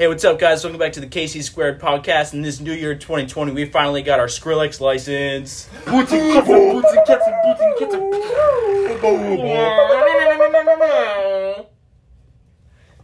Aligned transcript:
Hey, 0.00 0.08
what's 0.08 0.24
up, 0.24 0.38
guys? 0.38 0.64
Welcome 0.64 0.78
back 0.78 0.94
to 0.94 1.00
the 1.00 1.06
KC 1.06 1.42
Squared 1.42 1.78
podcast. 1.78 2.32
In 2.32 2.40
this 2.40 2.58
new 2.58 2.72
year, 2.72 2.94
2020, 2.94 3.52
we 3.52 3.66
finally 3.66 4.00
got 4.00 4.18
our 4.18 4.28
Skrillex 4.28 4.80
license. 4.80 5.68
Boots 5.84 6.10
and 6.12 6.32
ketchup, 6.32 6.46
boots 6.46 6.88
and 6.90 7.06
ketchup, 7.06 7.42
boots 7.44 7.60
and 7.60 7.78
ketchup. 7.78 8.00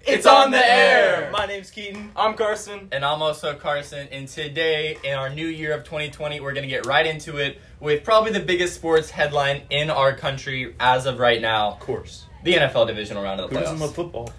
It's 0.06 0.24
on 0.24 0.50
the 0.50 0.66
air. 0.66 1.30
My 1.30 1.44
name's 1.44 1.70
Keaton. 1.70 2.12
I'm 2.16 2.32
Carson. 2.32 2.88
And 2.90 3.04
I'm 3.04 3.20
also 3.20 3.54
Carson. 3.54 4.08
And 4.10 4.26
today, 4.26 4.96
in 5.04 5.18
our 5.18 5.28
new 5.28 5.48
year 5.48 5.74
of 5.74 5.84
2020, 5.84 6.40
we're 6.40 6.54
going 6.54 6.62
to 6.64 6.70
get 6.70 6.86
right 6.86 7.04
into 7.04 7.36
it 7.36 7.60
with 7.78 8.04
probably 8.04 8.32
the 8.32 8.40
biggest 8.40 8.72
sports 8.74 9.10
headline 9.10 9.64
in 9.68 9.90
our 9.90 10.16
country 10.16 10.74
as 10.80 11.04
of 11.04 11.18
right 11.18 11.42
now 11.42 11.72
Of 11.72 11.80
course. 11.80 12.24
the 12.42 12.54
NFL 12.54 12.86
divisional 12.86 13.22
round 13.22 13.42
of 13.42 13.50
the 13.50 13.60
doesn't 13.60 13.80
love 13.80 13.90
playoffs. 13.90 13.94
football? 13.94 14.32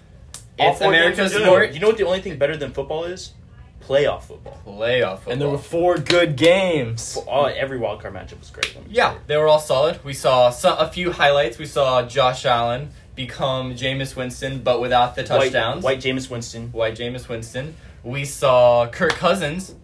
It's 0.58 0.80
America's 0.80 1.32
games 1.32 1.34
are 1.34 1.38
good. 1.38 1.44
sport. 1.46 1.72
You 1.74 1.80
know 1.80 1.88
what 1.88 1.98
the 1.98 2.06
only 2.06 2.20
thing 2.20 2.38
better 2.38 2.56
than 2.56 2.72
football 2.72 3.04
is? 3.04 3.32
Playoff 3.80 4.24
football. 4.24 4.58
Playoff 4.66 5.18
football. 5.18 5.32
And 5.32 5.40
there 5.40 5.48
were 5.48 5.58
four 5.58 5.96
good 5.96 6.36
games. 6.36 7.16
All, 7.26 7.46
every 7.46 7.78
wild 7.78 8.02
card 8.02 8.14
matchup 8.14 8.38
was 8.38 8.50
great. 8.50 8.76
Yeah, 8.88 9.16
they 9.26 9.36
were 9.36 9.46
all 9.46 9.60
solid. 9.60 10.04
We 10.04 10.12
saw 10.12 10.50
so, 10.50 10.74
a 10.74 10.88
few 10.88 11.12
highlights. 11.12 11.58
We 11.58 11.66
saw 11.66 12.02
Josh 12.02 12.44
Allen 12.44 12.90
become 13.14 13.74
Jameis 13.74 14.14
Winston, 14.14 14.62
but 14.62 14.80
without 14.80 15.16
the 15.16 15.24
touchdowns. 15.24 15.82
White, 15.82 15.96
White 15.96 16.04
Jameis 16.04 16.30
Winston. 16.30 16.70
White 16.72 16.96
Jameis 16.96 17.28
Winston. 17.28 17.76
We 18.02 18.24
saw 18.24 18.88
Kirk 18.88 19.12
Cousins 19.12 19.74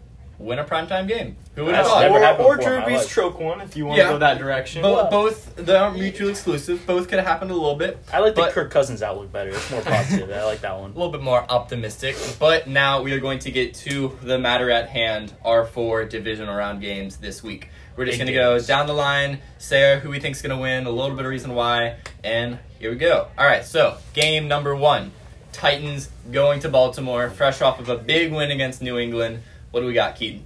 win 0.44 0.58
a 0.58 0.64
primetime 0.64 1.08
game. 1.08 1.36
Who 1.56 1.64
would 1.64 1.74
have 1.74 1.86
thought? 1.86 2.10
Or, 2.10 2.44
or 2.44 2.56
Drew 2.56 2.78
Brees 2.80 2.96
life. 2.98 3.14
choke 3.14 3.38
one 3.40 3.60
if 3.60 3.76
you 3.76 3.86
want 3.86 3.98
Yeah. 3.98 4.04
to 4.04 4.10
go 4.14 4.18
that 4.18 4.38
direction. 4.38 4.82
Bo- 4.82 5.08
both 5.10 5.56
they 5.56 5.74
aren't 5.74 5.98
mutually 5.98 6.30
exclusive. 6.32 6.86
Both 6.86 7.08
could 7.08 7.18
have 7.18 7.26
happened 7.26 7.50
a 7.50 7.54
little 7.54 7.76
bit. 7.76 7.98
I 8.12 8.18
like 8.18 8.34
the 8.34 8.48
Kirk 8.48 8.70
Cousins 8.70 9.02
outlook 9.02 9.32
better. 9.32 9.50
It's 9.50 9.70
more 9.70 9.80
positive. 9.82 10.30
I 10.30 10.44
like 10.44 10.60
that 10.60 10.78
one. 10.78 10.90
a 10.90 10.94
little 10.94 11.10
bit 11.12 11.22
more 11.22 11.44
optimistic. 11.48 12.16
But 12.38 12.66
now 12.68 13.02
we 13.02 13.12
are 13.12 13.20
going 13.20 13.38
to 13.40 13.50
get 13.50 13.74
to 13.74 14.16
the 14.22 14.38
matter 14.38 14.70
at 14.70 14.88
hand, 14.88 15.32
our 15.44 15.64
four 15.64 16.04
divisional 16.04 16.54
round 16.54 16.80
games 16.80 17.16
this 17.16 17.42
week. 17.42 17.68
We're 17.96 18.06
just 18.06 18.18
going 18.18 18.26
to 18.26 18.32
go 18.34 18.58
down 18.58 18.88
the 18.88 18.92
line, 18.92 19.38
say 19.58 20.00
who 20.00 20.10
we 20.10 20.18
think's 20.18 20.42
going 20.42 20.50
to 20.56 20.60
win, 20.60 20.84
a 20.86 20.90
little 20.90 21.14
bit 21.16 21.24
of 21.24 21.30
reason 21.30 21.54
why, 21.54 21.96
and 22.24 22.58
here 22.80 22.90
we 22.90 22.96
go. 22.96 23.28
All 23.38 23.46
right, 23.46 23.64
so 23.64 23.96
game 24.14 24.48
number 24.48 24.74
one 24.74 25.12
Titans 25.52 26.10
going 26.32 26.58
to 26.60 26.68
Baltimore, 26.68 27.30
fresh 27.30 27.62
off 27.62 27.78
of 27.78 27.88
a 27.88 27.96
big 27.96 28.32
win 28.32 28.50
against 28.50 28.82
New 28.82 28.98
England. 28.98 29.42
What 29.74 29.80
do 29.80 29.86
we 29.88 29.92
got, 29.92 30.14
Keaton? 30.14 30.44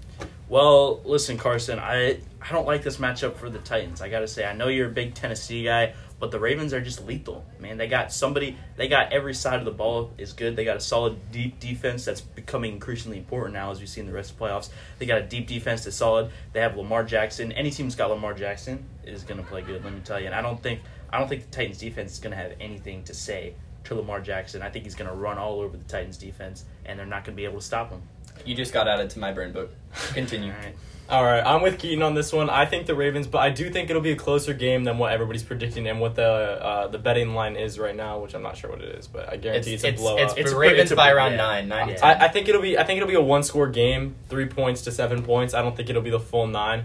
Well, 0.49 1.03
listen, 1.05 1.37
Carson, 1.37 1.79
I 1.79 2.21
I 2.41 2.49
don't 2.51 2.67
like 2.67 2.83
this 2.83 2.97
matchup 2.97 3.37
for 3.37 3.51
the 3.51 3.59
Titans. 3.59 4.01
I 4.01 4.09
got 4.09 4.21
to 4.21 4.27
say, 4.27 4.47
I 4.47 4.55
know 4.55 4.69
you're 4.69 4.89
a 4.89 4.91
big 4.91 5.13
Tennessee 5.13 5.65
guy, 5.65 5.93
but 6.19 6.31
the 6.31 6.41
Ravens 6.41 6.73
are 6.73 6.81
just 6.81 7.05
lethal. 7.05 7.45
Man, 7.61 7.77
they 7.77 7.89
got 7.89 8.11
somebody. 8.11 8.57
They 8.77 8.89
got 8.89 9.13
every 9.13 9.35
side 9.35 9.59
of 9.59 9.67
the 9.67 9.71
ball 9.71 10.13
is 10.17 10.33
good. 10.33 10.57
They 10.57 10.65
got 10.65 10.79
a 10.79 10.81
solid 10.81 11.31
deep 11.31 11.61
defense 11.61 12.07
that's 12.07 12.23
becoming 12.23 12.73
increasingly 12.73 13.19
important 13.19 13.53
now 13.53 13.71
as 13.71 13.81
we 13.81 13.87
see 13.87 14.01
in 14.01 14.07
the 14.07 14.15
rest 14.15 14.31
of 14.31 14.39
the 14.39 14.47
playoffs. 14.47 14.71
They 14.99 15.05
got 15.05 15.19
a 15.19 15.27
deep 15.27 15.47
defense 15.47 15.85
that's 15.85 15.97
solid. 15.97 16.31
They 16.55 16.61
have 16.61 16.79
Lamar 16.79 17.05
Jackson. 17.05 17.53
Any 17.53 17.71
team 17.71 17.85
that's 17.85 17.97
got 17.97 18.09
Lamar 18.09 18.33
Jackson 18.33 18.83
is 19.05 19.25
going 19.25 19.43
to 19.43 19.47
play 19.47 19.61
good. 19.61 19.85
Let 19.85 19.93
me 19.93 20.01
tell 20.03 20.19
you. 20.19 20.25
And 20.25 20.35
I 20.35 20.41
don't 20.41 20.63
think 20.63 20.81
I 21.13 21.19
don't 21.19 21.29
think 21.29 21.45
the 21.45 21.51
Titans 21.51 21.77
defense 21.77 22.13
is 22.13 22.19
going 22.19 22.31
to 22.31 22.39
have 22.39 22.55
anything 22.61 23.05
to 23.05 23.13
say 23.13 23.57
to 23.85 23.95
Lamar 23.95 24.23
Jackson. 24.23 24.63
I 24.63 24.71
think 24.71 24.87
he's 24.87 24.95
going 24.95 25.11
to 25.11 25.15
run 25.15 25.37
all 25.37 25.61
over 25.61 25.77
the 25.77 25.85
Titans 25.85 26.17
defense, 26.17 26.65
and 26.87 26.99
they're 26.99 27.05
not 27.05 27.27
going 27.27 27.37
to 27.37 27.37
be 27.37 27.45
able 27.45 27.59
to 27.59 27.67
stop 27.67 27.91
him. 27.91 28.01
You 28.45 28.55
just 28.55 28.73
got 28.73 28.89
added 28.89 29.11
to 29.11 29.19
my 29.19 29.33
burn 29.33 29.53
book. 29.53 29.71
Continue. 30.15 30.53
All 30.53 30.59
right. 30.59 30.75
All 31.11 31.25
right, 31.25 31.41
I'm 31.41 31.63
with 31.63 31.79
Keaton 31.79 32.03
on 32.03 32.13
this 32.13 32.35
one. 32.35 32.51
I 32.51 32.67
think 32.67 32.87
the 32.87 32.95
Ravens, 32.95 33.27
but 33.27 33.39
I 33.39 33.49
do 33.49 33.71
think 33.71 33.89
it'll 33.89 34.03
be 34.03 34.11
a 34.11 34.17
closer 34.17 34.53
game 34.53 34.85
than 34.85 34.99
what 34.99 35.11
everybody's 35.11 35.43
predicting 35.43 35.89
and 35.89 36.01
what 36.01 36.17
the 36.17 36.23
uh, 36.23 36.89
the 36.89 36.99
betting 36.99 37.35
line 37.35 37.57
is 37.57 37.79
right 37.79 37.97
now, 37.97 38.19
which 38.19 38.35
I'm 38.35 38.43
not 38.43 38.59
sure 38.59 38.69
what 38.69 38.83
it 38.83 38.95
is, 38.95 39.07
but 39.07 39.33
I 39.33 39.39
guarantee 39.39 39.73
it's, 39.73 39.85
it's, 39.85 39.99
a 39.99 40.03
blowout. 40.03 40.21
it's, 40.21 40.35
It's 40.37 40.53
a 40.53 40.59
Ravens 40.59 40.81
it's 40.83 40.91
a 40.91 40.97
by 40.97 41.11
around 41.11 41.31
yeah. 41.31 41.37
nine, 41.39 41.69
nine 41.69 41.87
to 41.87 41.93
Yeah. 41.95 41.99
ten. 41.99 42.21
I, 42.21 42.25
I 42.27 42.29
think 42.29 42.51
it'll 42.51 42.61
be 42.61 42.77
I 42.77 42.85
think 42.85 42.99
it'll 42.99 43.09
be 43.09 43.15
a 43.15 43.23
one 43.23 43.43
score 43.43 43.69
game, 43.69 44.17
three 44.29 44.45
points 44.45 44.83
to 44.83 44.93
seven 44.93 45.23
points. 45.23 45.55
I 45.55 45.63
don't 45.63 45.75
think 45.75 45.89
it'll 45.89 46.03
be 46.03 46.11
the 46.11 46.21
full 46.21 46.47
nine. 46.47 46.85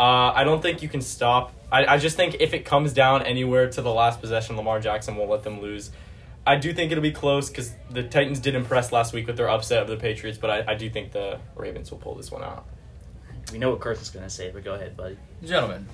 Uh, 0.00 0.32
I 0.34 0.42
don't 0.42 0.60
think 0.60 0.82
you 0.82 0.88
can 0.88 1.00
stop. 1.00 1.52
I, 1.70 1.86
I 1.94 1.98
just 1.98 2.16
think 2.16 2.38
if 2.40 2.52
it 2.54 2.64
comes 2.64 2.92
down 2.92 3.22
anywhere 3.22 3.70
to 3.70 3.82
the 3.82 3.92
last 3.92 4.20
possession, 4.20 4.56
Lamar 4.56 4.80
Jackson 4.80 5.14
won't 5.14 5.30
let 5.30 5.44
them 5.44 5.60
lose. 5.60 5.92
I 6.50 6.56
do 6.56 6.72
think 6.72 6.90
it'll 6.90 7.00
be 7.00 7.12
close 7.12 7.48
because 7.48 7.72
the 7.90 8.02
Titans 8.02 8.40
did 8.40 8.56
impress 8.56 8.90
last 8.90 9.12
week 9.12 9.28
with 9.28 9.36
their 9.36 9.48
upset 9.48 9.82
of 9.82 9.88
the 9.88 9.96
Patriots, 9.96 10.36
but 10.36 10.50
I, 10.50 10.72
I 10.72 10.74
do 10.74 10.90
think 10.90 11.12
the 11.12 11.38
Ravens 11.54 11.92
will 11.92 11.98
pull 11.98 12.16
this 12.16 12.32
one 12.32 12.42
out. 12.42 12.66
We 13.52 13.58
know 13.58 13.70
what 13.70 13.78
Carson's 13.78 14.10
going 14.10 14.24
to 14.24 14.30
say, 14.30 14.50
but 14.50 14.64
go 14.64 14.74
ahead, 14.74 14.96
buddy. 14.96 15.16
Gentlemen, 15.44 15.86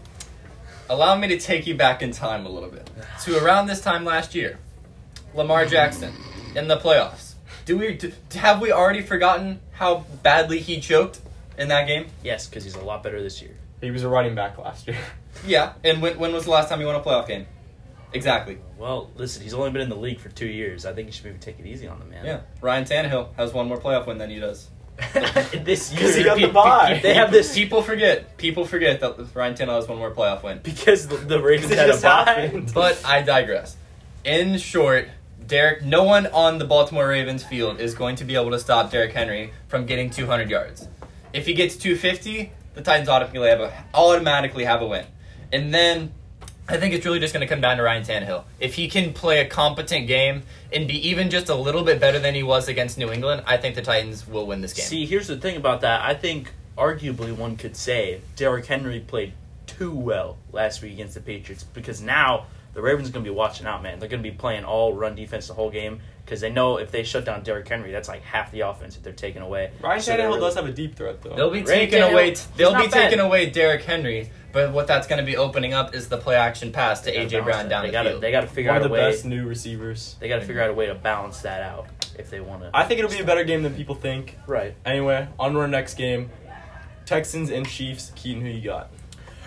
allow 0.88 1.14
me 1.14 1.28
to 1.28 1.38
take 1.38 1.66
you 1.66 1.74
back 1.74 2.00
in 2.00 2.10
time 2.10 2.46
a 2.46 2.48
little 2.48 2.70
bit 2.70 2.88
to 3.24 3.44
around 3.44 3.66
this 3.66 3.82
time 3.82 4.06
last 4.06 4.34
year. 4.34 4.58
Lamar 5.34 5.66
Jackson 5.66 6.14
in 6.54 6.68
the 6.68 6.78
playoffs. 6.78 7.34
Do 7.66 7.76
we 7.76 7.92
do, 7.92 8.12
have 8.36 8.58
we 8.58 8.72
already 8.72 9.02
forgotten 9.02 9.60
how 9.72 10.06
badly 10.22 10.60
he 10.60 10.80
choked 10.80 11.20
in 11.58 11.68
that 11.68 11.86
game? 11.86 12.06
Yes, 12.24 12.48
because 12.48 12.64
he's 12.64 12.76
a 12.76 12.80
lot 12.80 13.02
better 13.02 13.22
this 13.22 13.42
year. 13.42 13.54
He 13.82 13.90
was 13.90 14.04
a 14.04 14.08
running 14.08 14.34
back 14.34 14.56
last 14.56 14.88
year. 14.88 14.96
Yeah. 15.46 15.74
And 15.84 16.00
when 16.00 16.18
when 16.18 16.32
was 16.32 16.44
the 16.44 16.50
last 16.50 16.70
time 16.70 16.80
he 16.80 16.86
won 16.86 16.94
a 16.94 17.00
playoff 17.00 17.28
game? 17.28 17.46
Exactly. 18.12 18.58
Well, 18.78 19.10
listen, 19.16 19.42
he's 19.42 19.54
only 19.54 19.70
been 19.70 19.82
in 19.82 19.88
the 19.88 19.96
league 19.96 20.20
for 20.20 20.28
two 20.28 20.46
years. 20.46 20.86
I 20.86 20.92
think 20.92 21.06
you 21.06 21.12
should 21.12 21.24
maybe 21.26 21.38
take 21.38 21.58
it 21.58 21.66
easy 21.66 21.86
on 21.88 21.98
the 21.98 22.04
man. 22.06 22.24
Yeah. 22.24 22.40
Ryan 22.60 22.84
Tannehill 22.84 23.34
has 23.36 23.52
one 23.52 23.68
more 23.68 23.78
playoff 23.78 24.06
win 24.06 24.18
than 24.18 24.30
he 24.30 24.38
does. 24.38 24.68
this 25.12 25.92
year, 25.92 26.00
'Cause 26.06 26.14
he 26.16 26.22
got 26.24 26.38
the 26.38 26.48
bye. 26.48 26.94
pe- 26.94 27.00
They 27.02 27.14
have 27.14 27.30
this 27.30 27.54
People 27.54 27.82
forget. 27.82 28.36
People 28.38 28.64
forget 28.64 29.00
that 29.00 29.16
Ryan 29.34 29.54
Tannehill 29.54 29.76
has 29.76 29.88
one 29.88 29.98
more 29.98 30.10
playoff 30.12 30.42
win. 30.42 30.60
because 30.62 31.06
the, 31.08 31.16
the 31.16 31.42
Ravens 31.42 31.74
had 31.74 31.88
a 31.90 31.92
just 31.92 32.02
bye. 32.02 32.64
But 32.72 33.02
I 33.04 33.22
digress. 33.22 33.76
In 34.24 34.56
short, 34.58 35.08
Derrick, 35.46 35.84
no 35.84 36.02
one 36.04 36.26
on 36.28 36.58
the 36.58 36.64
Baltimore 36.64 37.06
Ravens 37.08 37.44
field 37.44 37.78
is 37.80 37.94
going 37.94 38.16
to 38.16 38.24
be 38.24 38.34
able 38.34 38.50
to 38.52 38.58
stop 38.58 38.90
Derrick 38.90 39.12
Henry 39.12 39.52
from 39.68 39.84
getting 39.86 40.08
200 40.10 40.48
yards. 40.50 40.88
If 41.32 41.46
he 41.46 41.52
gets 41.54 41.76
250, 41.76 42.50
the 42.74 42.80
Titans 42.82 43.08
automatically 43.08 43.48
have 43.50 43.60
a 43.60 43.84
automatically 43.94 44.64
have 44.64 44.80
a 44.82 44.86
win. 44.86 45.04
And 45.52 45.72
then 45.74 46.12
I 46.68 46.78
think 46.78 46.94
it's 46.94 47.06
really 47.06 47.20
just 47.20 47.32
going 47.32 47.46
to 47.46 47.52
come 47.52 47.60
down 47.60 47.76
to 47.76 47.84
Ryan 47.84 48.02
Tannehill. 48.02 48.42
If 48.58 48.74
he 48.74 48.88
can 48.88 49.12
play 49.12 49.40
a 49.40 49.46
competent 49.46 50.08
game 50.08 50.42
and 50.72 50.88
be 50.88 51.08
even 51.08 51.30
just 51.30 51.48
a 51.48 51.54
little 51.54 51.84
bit 51.84 52.00
better 52.00 52.18
than 52.18 52.34
he 52.34 52.42
was 52.42 52.66
against 52.66 52.98
New 52.98 53.12
England, 53.12 53.44
I 53.46 53.56
think 53.56 53.76
the 53.76 53.82
Titans 53.82 54.26
will 54.26 54.46
win 54.46 54.62
this 54.62 54.72
game. 54.72 54.84
See, 54.84 55.06
here's 55.06 55.28
the 55.28 55.36
thing 55.36 55.56
about 55.56 55.82
that. 55.82 56.02
I 56.02 56.14
think 56.14 56.52
arguably 56.76 57.36
one 57.36 57.56
could 57.56 57.76
say 57.76 58.20
Derrick 58.34 58.66
Henry 58.66 58.98
played 59.00 59.32
too 59.66 59.92
well 59.92 60.38
last 60.52 60.82
week 60.82 60.94
against 60.94 61.14
the 61.14 61.20
Patriots 61.20 61.62
because 61.62 62.00
now 62.00 62.46
the 62.74 62.82
Ravens 62.82 63.08
are 63.08 63.12
going 63.12 63.24
to 63.24 63.30
be 63.30 63.34
watching 63.34 63.66
out, 63.66 63.82
man. 63.82 64.00
They're 64.00 64.08
going 64.08 64.22
to 64.22 64.28
be 64.28 64.36
playing 64.36 64.64
all 64.64 64.92
run 64.92 65.14
defense 65.14 65.46
the 65.46 65.54
whole 65.54 65.70
game 65.70 66.00
because 66.26 66.40
they 66.40 66.50
know 66.50 66.76
if 66.78 66.90
they 66.90 67.04
shut 67.04 67.24
down 67.24 67.42
Derrick 67.44 67.66
Henry, 67.68 67.92
that's 67.92 68.08
like 68.08 68.20
half 68.22 68.50
the 68.50 68.60
offense 68.60 68.96
that 68.96 69.04
they're 69.04 69.12
taking 69.12 69.42
away. 69.42 69.70
Ryan 69.80 70.00
So 70.02 70.12
Tannehill 70.12 70.26
really- 70.26 70.40
does 70.40 70.54
have 70.56 70.66
a 70.66 70.72
deep 70.72 70.96
threat 70.96 71.22
though. 71.22 71.36
They'll 71.36 71.50
be 71.50 71.60
Ray 71.62 71.86
taking 71.86 72.00
Tannehill, 72.00 72.12
away. 72.12 72.28
he's 72.30 72.46
They'll 72.56 72.74
be 72.74 72.88
bad. 72.88 72.90
taking 72.92 73.20
away 73.20 73.48
Derrick 73.48 73.82
Henry, 73.84 74.28
but 74.52 74.72
what 74.72 74.86
that's 74.88 75.06
going 75.06 75.20
to 75.20 75.24
be 75.24 75.36
opening 75.36 75.72
up 75.72 75.94
is 75.94 76.08
the 76.08 76.18
play 76.18 76.34
action 76.34 76.72
pass 76.72 77.00
to 77.02 77.06
They 77.12 77.24
gotta 77.24 77.26
AJ 77.38 77.44
Brown 77.44 77.58
that. 77.64 77.68
down 77.68 77.82
They 77.84 77.88
the 77.88 77.92
gotta, 77.92 78.08
field. 78.10 78.22
They 78.22 78.30
got 78.32 78.40
to 78.40 78.46
figure 78.48 78.72
One 78.72 78.80
out 78.80 78.84
of 78.86 78.90
a 78.90 78.94
the 78.96 79.00
way. 79.00 79.10
best 79.10 79.24
new 79.24 79.46
receivers. 79.46 80.16
They 80.18 80.28
got 80.28 80.40
to 80.40 80.44
figure 80.44 80.60
out 80.62 80.70
a 80.70 80.74
way 80.74 80.86
to 80.86 80.94
balance 80.96 81.40
that 81.42 81.62
out 81.62 81.86
if 82.18 82.28
they 82.28 82.40
want 82.40 82.62
to. 82.62 82.70
I 82.74 82.82
think 82.84 82.98
it'll 82.98 83.10
be 83.10 83.20
a 83.20 83.24
better 83.24 83.44
game 83.44 83.62
than 83.62 83.74
people 83.74 83.94
think. 83.94 84.36
right. 84.48 84.74
Anyway, 84.84 85.28
on 85.38 85.52
to 85.52 85.60
our 85.60 85.68
next 85.68 85.94
game. 85.94 86.30
Texans 87.04 87.50
and 87.50 87.68
Chiefs. 87.68 88.10
Keaton, 88.16 88.42
who 88.42 88.48
you 88.48 88.62
got? 88.64 88.90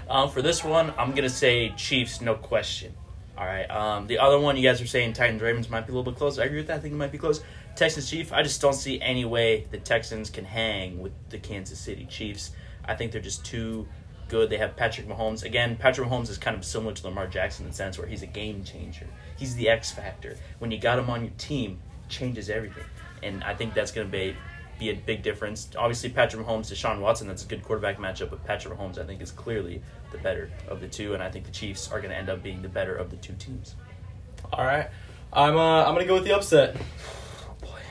Um, 0.10 0.30
for 0.30 0.42
this 0.42 0.64
one, 0.64 0.94
I'm 0.98 1.12
gonna 1.14 1.30
say 1.30 1.70
Chiefs, 1.76 2.22
no 2.22 2.36
question. 2.36 2.94
All 3.40 3.46
right. 3.46 3.72
Um, 3.72 4.06
the 4.08 4.20
other 4.20 4.38
one, 4.38 4.58
you 4.58 4.64
guys 4.64 4.82
are 4.82 4.88
saying 4.88 5.14
Titans 5.14 5.42
Ravens 5.42 5.70
might 5.70 5.88
be 5.88 5.94
a 5.94 5.96
little 5.96 6.12
bit 6.12 6.18
close. 6.18 6.38
I 6.38 6.44
agree 6.44 6.58
with 6.58 6.68
that. 6.68 6.76
I 6.76 6.80
think 6.80 6.94
it 6.94 6.98
might 6.98 7.14
be 7.14 7.18
close. 7.18 7.42
Texans 7.78 8.10
Chiefs. 8.10 8.34
I 8.34 8.44
just 8.44 8.60
don't 8.60 8.74
see 8.74 9.00
any 9.00 9.24
way 9.24 9.66
the 9.72 9.78
Texans 9.78 10.30
can 10.30 10.44
hang 10.44 11.00
with 11.00 11.14
the 11.30 11.38
Kansas 11.38 11.80
City 11.80 12.06
Chiefs. 12.06 12.52
I 12.84 12.96
think 12.96 13.14
they're 13.14 13.22
just 13.22 13.46
too 13.46 13.88
good. 14.28 14.50
They 14.50 14.58
have 14.58 14.76
Patrick 14.76 15.08
Mahomes. 15.08 15.44
Again, 15.44 15.78
Patrick 15.78 16.10
Mahomes 16.10 16.30
is 16.30 16.38
kind 16.38 16.58
of 16.58 16.66
similar 16.66 16.94
to 16.94 17.08
Lamar 17.08 17.28
Jackson 17.28 17.64
in 17.64 17.72
the 17.72 17.78
sense 17.78 17.98
where 17.98 18.08
he's 18.08 18.24
a 18.24 18.28
game 18.28 18.66
changer. 18.66 19.08
He's 19.38 19.56
the 19.56 19.70
X 19.70 19.90
factor. 19.90 20.36
When 20.58 20.70
you 20.70 20.78
got 20.78 21.00
him 21.00 21.10
on 21.10 21.22
your 21.24 21.34
team, 21.38 21.80
changes 22.10 22.50
everything. 22.50 22.84
And 23.24 23.42
I 23.46 23.56
think 23.56 23.74
that's 23.74 23.94
going 23.94 24.08
to 24.08 24.12
be 24.12 24.36
be 24.80 24.90
a 24.90 24.96
big 24.96 25.22
difference. 25.22 25.70
Obviously, 25.78 26.10
Patrick 26.10 26.46
Mahomes, 26.46 26.72
Deshaun 26.72 27.00
Watson, 27.02 27.28
that's 27.28 27.44
a 27.44 27.48
good 27.48 27.64
quarterback 27.64 27.98
matchup, 27.98 28.30
but 28.30 28.44
Patrick 28.46 28.78
Mahomes, 28.78 28.98
I 28.98 29.04
think, 29.06 29.22
is 29.22 29.32
clearly 29.32 29.82
the 30.12 30.18
better 30.18 30.50
of 30.68 30.80
the 30.82 30.88
two, 30.88 31.14
and 31.14 31.22
I 31.22 31.30
think 31.30 31.46
the 31.46 31.52
Chiefs 31.52 31.92
are 31.92 32.00
going 32.00 32.12
to 32.12 32.18
end 32.18 32.30
up 32.30 32.42
being 32.42 32.62
the 32.62 32.70
better 32.70 32.96
of 32.96 33.12
the 33.12 33.18
two 33.18 33.34
teams. 33.34 33.76
All 34.54 34.66
right. 34.66 34.90
I'm 35.32 35.58
uh, 35.58 35.86
I'm 35.86 35.94
gonna 35.94 36.06
go 36.06 36.16
with 36.16 36.24
the 36.24 36.36
upset. 36.36 36.76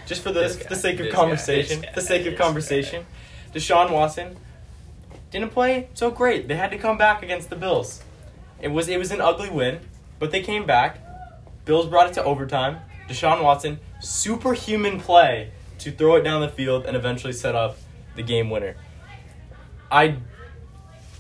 Just 0.07 0.23
for 0.23 0.33
the, 0.33 0.41
This 0.41 0.57
guy, 0.57 0.69
the 0.71 0.75
sake 0.75 1.01
of 1.01 1.13
conversation. 1.13 1.83
guy, 1.83 1.93
the 1.95 2.01
sake 2.01 2.27
of 2.27 2.37
conversation. 2.37 3.07
Deshaun 3.55 3.93
Watson 3.93 4.37
didn't 5.31 5.51
play 5.51 5.89
so 5.95 6.11
great. 6.11 6.49
They 6.49 6.57
had 6.57 6.71
to 6.71 6.79
come 6.79 6.99
back 6.99 7.23
against 7.23 7.51
the 7.51 7.57
Bills. 7.57 8.03
It 8.61 8.69
was 8.69 8.89
it 8.89 8.99
was 8.99 9.13
an 9.13 9.21
ugly 9.21 9.51
win, 9.51 9.81
but 10.19 10.31
they 10.33 10.43
came 10.43 10.67
back. 10.67 10.99
Bills 11.65 11.87
brought 11.87 12.09
it 12.09 12.15
to 12.15 12.25
overtime. 12.25 12.79
Deshaun 13.09 13.43
Watson, 13.43 13.79
superhuman 14.01 14.99
play 14.99 15.53
to 15.79 15.91
throw 15.93 16.17
it 16.17 16.23
down 16.23 16.41
the 16.41 16.49
field 16.49 16.87
and 16.87 16.97
eventually 16.97 17.33
set 17.33 17.55
up 17.55 17.79
the 18.17 18.23
game 18.23 18.51
winner. 18.51 18.77
I 19.91 20.17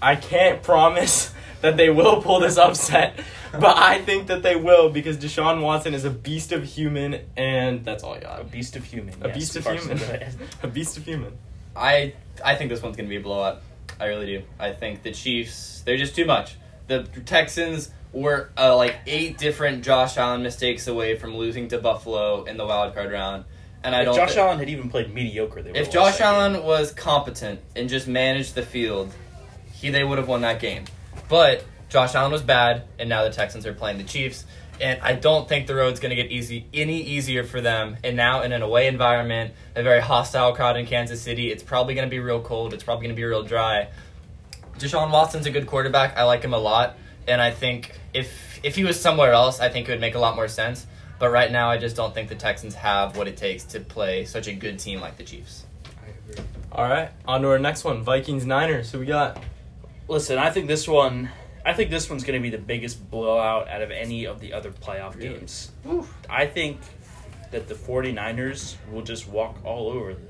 I 0.00 0.16
can't 0.16 0.62
promise 0.70 1.32
that 1.60 1.76
they 1.76 1.90
will 1.90 2.22
pull 2.22 2.40
this 2.40 2.56
upset, 2.56 3.18
but 3.52 3.76
I 3.76 3.98
think 4.00 4.28
that 4.28 4.42
they 4.42 4.54
will 4.56 4.90
because 4.90 5.16
Deshaun 5.16 5.60
Watson 5.62 5.92
is 5.94 6.04
a 6.04 6.10
beast 6.10 6.52
of 6.52 6.62
human, 6.64 7.20
and 7.36 7.84
that's 7.84 8.04
all 8.04 8.14
I 8.14 8.18
A 8.18 8.20
got. 8.20 8.50
beast 8.50 8.76
of 8.76 8.84
human. 8.84 9.14
A 9.22 9.28
yes, 9.28 9.36
beast 9.36 9.56
of 9.56 9.66
human. 9.66 9.98
A 10.62 10.68
beast 10.68 10.96
of 10.96 11.04
human. 11.04 11.36
I 11.74 12.14
I 12.44 12.54
think 12.54 12.70
this 12.70 12.82
one's 12.82 12.96
gonna 12.96 13.08
be 13.08 13.16
a 13.16 13.20
blowout. 13.20 13.62
I 14.00 14.06
really 14.06 14.26
do. 14.26 14.42
I 14.58 14.72
think 14.72 15.02
the 15.02 15.12
Chiefs 15.12 15.82
they're 15.84 15.96
just 15.96 16.14
too 16.14 16.24
much. 16.26 16.56
The 16.86 17.02
Texans 17.26 17.90
were 18.12 18.50
uh, 18.56 18.74
like 18.76 18.96
eight 19.06 19.36
different 19.38 19.84
Josh 19.84 20.16
Allen 20.16 20.42
mistakes 20.42 20.86
away 20.86 21.16
from 21.18 21.36
losing 21.36 21.68
to 21.68 21.78
Buffalo 21.78 22.44
in 22.44 22.56
the 22.56 22.64
wild 22.64 22.94
card 22.94 23.12
round, 23.12 23.44
and 23.84 23.94
I 23.94 24.00
if 24.00 24.06
don't. 24.06 24.16
Josh 24.16 24.34
thi- 24.34 24.40
Allen 24.40 24.58
had 24.58 24.68
even 24.68 24.90
played 24.90 25.12
mediocre, 25.12 25.62
they 25.62 25.70
if 25.70 25.76
would've 25.76 25.92
Josh 25.92 26.02
lost 26.02 26.18
that 26.18 26.24
game. 26.24 26.54
Allen 26.56 26.64
was 26.64 26.92
competent 26.92 27.60
and 27.76 27.88
just 27.88 28.08
managed 28.08 28.54
the 28.54 28.62
field, 28.62 29.12
he 29.72 29.90
they 29.90 30.04
would 30.04 30.18
have 30.18 30.28
won 30.28 30.42
that 30.42 30.60
game. 30.60 30.84
But 31.28 31.64
Josh 31.88 32.14
Allen 32.14 32.32
was 32.32 32.42
bad, 32.42 32.84
and 32.98 33.08
now 33.08 33.24
the 33.24 33.30
Texans 33.30 33.66
are 33.66 33.74
playing 33.74 33.98
the 33.98 34.04
Chiefs. 34.04 34.44
And 34.80 35.00
I 35.02 35.14
don't 35.14 35.48
think 35.48 35.66
the 35.66 35.74
road's 35.74 35.98
going 35.98 36.10
to 36.10 36.16
get 36.16 36.30
easy 36.30 36.66
any 36.72 37.02
easier 37.02 37.42
for 37.42 37.60
them. 37.60 37.96
And 38.04 38.16
now 38.16 38.42
in 38.42 38.52
an 38.52 38.62
away 38.62 38.86
environment, 38.86 39.52
a 39.74 39.82
very 39.82 40.00
hostile 40.00 40.54
crowd 40.54 40.76
in 40.76 40.86
Kansas 40.86 41.20
City, 41.20 41.50
it's 41.50 41.64
probably 41.64 41.94
going 41.94 42.06
to 42.06 42.10
be 42.10 42.20
real 42.20 42.40
cold. 42.40 42.72
It's 42.72 42.84
probably 42.84 43.06
going 43.06 43.16
to 43.16 43.20
be 43.20 43.24
real 43.24 43.42
dry. 43.42 43.88
Deshaun 44.78 45.10
Watson's 45.10 45.46
a 45.46 45.50
good 45.50 45.66
quarterback. 45.66 46.16
I 46.16 46.22
like 46.22 46.42
him 46.42 46.54
a 46.54 46.58
lot, 46.58 46.96
and 47.26 47.42
I 47.42 47.50
think 47.50 47.92
if 48.14 48.60
if 48.62 48.76
he 48.76 48.84
was 48.84 49.00
somewhere 49.00 49.32
else, 49.32 49.58
I 49.60 49.68
think 49.68 49.88
it 49.88 49.92
would 49.92 50.00
make 50.00 50.14
a 50.14 50.20
lot 50.20 50.36
more 50.36 50.48
sense. 50.48 50.86
But 51.18 51.30
right 51.30 51.50
now, 51.50 51.68
I 51.70 51.78
just 51.78 51.96
don't 51.96 52.14
think 52.14 52.28
the 52.28 52.34
Texans 52.36 52.74
have 52.74 53.16
what 53.16 53.26
it 53.26 53.36
takes 53.36 53.64
to 53.64 53.80
play 53.80 54.24
such 54.24 54.46
a 54.46 54.52
good 54.52 54.78
team 54.78 55.00
like 55.00 55.16
the 55.16 55.24
Chiefs. 55.24 55.64
All 56.70 56.88
right, 56.88 57.10
on 57.26 57.42
to 57.42 57.48
our 57.48 57.58
next 57.58 57.84
one: 57.84 58.02
Vikings 58.02 58.46
Niners. 58.46 58.92
Who 58.92 59.00
we 59.00 59.06
got? 59.06 59.42
Listen, 60.06 60.38
I 60.38 60.50
think 60.50 60.68
this 60.68 60.86
one. 60.86 61.28
I 61.66 61.72
think 61.72 61.90
this 61.90 62.08
one's 62.08 62.24
going 62.24 62.40
to 62.40 62.42
be 62.42 62.50
the 62.54 62.62
biggest 62.62 63.10
blowout 63.10 63.68
out 63.68 63.82
of 63.82 63.90
any 63.90 64.26
of 64.26 64.40
the 64.40 64.52
other 64.54 64.70
playoff 64.70 65.16
Really? 65.16 65.30
games. 65.38 65.70
I 66.30 66.46
think 66.46 66.78
that 67.50 67.68
the 67.68 67.74
49ers 67.74 68.76
will 68.90 69.02
just 69.02 69.28
walk 69.28 69.56
all 69.64 69.88
over 69.90 70.14
the, 70.14 70.20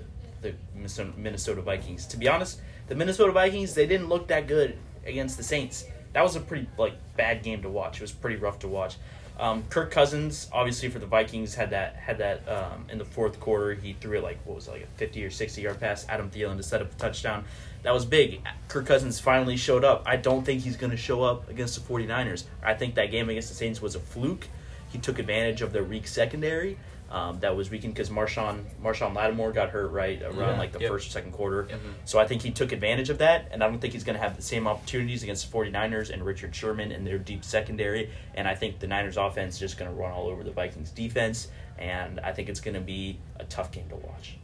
the 0.51 0.55
Minnesota- 0.75 1.13
Minnesota 1.17 1.61
Vikings. 1.61 2.07
To 2.07 2.17
be 2.17 2.29
honest, 2.29 2.61
the 2.89 2.95
Minnesota 2.95 3.31
Vikings 3.33 3.75
they 3.75 3.87
didn't 3.87 4.09
look 4.09 4.27
that 4.29 4.47
good 4.49 4.79
against 5.07 5.37
the 5.37 5.43
Saints. 5.45 5.85
That 6.13 6.23
was 6.23 6.35
a 6.35 6.41
pretty 6.41 6.67
like 6.79 6.95
bad 7.17 7.43
game 7.43 7.63
to 7.63 7.69
watch. 7.69 7.97
It 7.97 8.03
was 8.03 8.13
pretty 8.13 8.37
rough 8.37 8.59
to 8.61 8.69
watch. 8.69 8.97
Um, 9.39 9.63
Kirk 9.71 9.91
Cousins, 9.91 10.49
obviously 10.53 10.89
for 10.89 10.99
the 10.99 11.07
Vikings, 11.07 11.55
had 11.55 11.71
that 11.71 11.95
had 11.97 12.19
that 12.19 12.49
um, 12.49 12.87
in 12.91 12.99
the 12.99 13.05
fourth 13.05 13.39
quarter. 13.39 13.75
He 13.75 13.93
threw 13.93 14.19
it 14.19 14.23
like 14.23 14.39
what 14.45 14.57
was 14.57 14.69
it, 14.69 14.73
like 14.73 14.83
a 14.83 14.99
fifty 14.99 15.25
or 15.25 15.31
sixty 15.31 15.63
yard 15.63 15.79
pass. 15.79 16.05
Adam 16.09 16.31
Thielen 16.31 16.57
to 16.57 16.63
set 16.63 16.83
up 16.83 16.93
a 16.93 16.95
touchdown. 16.97 17.45
That 17.83 17.95
was 17.95 18.05
big. 18.05 18.41
Kirk 18.67 18.87
Cousins 18.87 19.21
finally 19.21 19.57
showed 19.57 19.85
up. 19.85 20.03
I 20.05 20.17
don't 20.17 20.45
think 20.45 20.63
he's 20.63 20.77
going 20.77 20.91
to 20.91 20.97
show 20.97 21.23
up 21.23 21.49
against 21.49 21.75
the 21.77 21.95
49ers. 21.95 22.45
I 22.63 22.75
think 22.75 22.97
that 22.97 23.13
game 23.13 23.29
against 23.29 23.51
the 23.51 23.55
Saints 23.55 23.81
was 23.81 23.95
a 23.95 24.01
fluke. 24.01 24.49
He 24.89 24.99
took 24.99 25.21
advantage 25.21 25.63
of 25.63 25.73
their 25.73 25.85
weak 25.85 26.09
secondary. 26.09 26.77
Um, 27.11 27.41
that 27.41 27.57
was 27.57 27.71
weakened 27.71 27.95
because 27.95 28.11
Marshon 28.11 28.65
Marshon 28.83 29.15
Lattimore 29.15 29.51
got 29.53 29.71
hurt 29.71 29.89
right 29.93 30.21
around 30.23 30.37
Yeah. 30.37 30.59
like 30.59 30.73
the 30.73 30.81
Yep. 30.81 30.91
first 30.91 31.09
or 31.09 31.11
second 31.11 31.33
quarter. 31.33 31.65
Mhm. 31.65 31.79
So 32.05 32.19
I 32.19 32.27
think 32.27 32.43
he 32.43 32.51
took 32.51 32.71
advantage 32.71 33.09
of 33.09 33.17
that, 33.19 33.49
and 33.51 33.65
I 33.65 33.67
don't 33.69 33.79
think 33.79 33.95
he's 33.95 34.05
going 34.05 34.17
to 34.17 34.23
have 34.23 34.37
the 34.37 34.43
same 34.43 34.67
opportunities 34.69 35.23
against 35.23 35.47
the 35.47 35.51
49ers 35.51 36.11
and 36.11 36.23
Richard 36.23 36.55
Sherman 36.55 36.93
and 36.93 37.07
their 37.07 37.17
deep 37.17 37.45
secondary. 37.45 38.11
And 38.35 38.47
I 38.47 38.55
think 38.55 38.81
the 38.81 38.87
Niners 38.87 39.17
offense 39.17 39.55
is 39.55 39.61
just 39.61 39.79
going 39.79 39.91
to 39.91 39.97
run 39.97 40.13
all 40.13 40.27
over 40.29 40.45
the 40.45 40.51
Vikings 40.51 40.91
defense, 40.91 41.49
and 41.79 42.21
I 42.21 42.33
think 42.33 42.51
it's 42.51 42.61
going 42.61 42.75
to 42.75 42.81
be 42.83 43.19
a 43.41 43.45
tough 43.45 43.73
game 43.73 43.89
to 43.89 43.97
watch. 43.97 44.37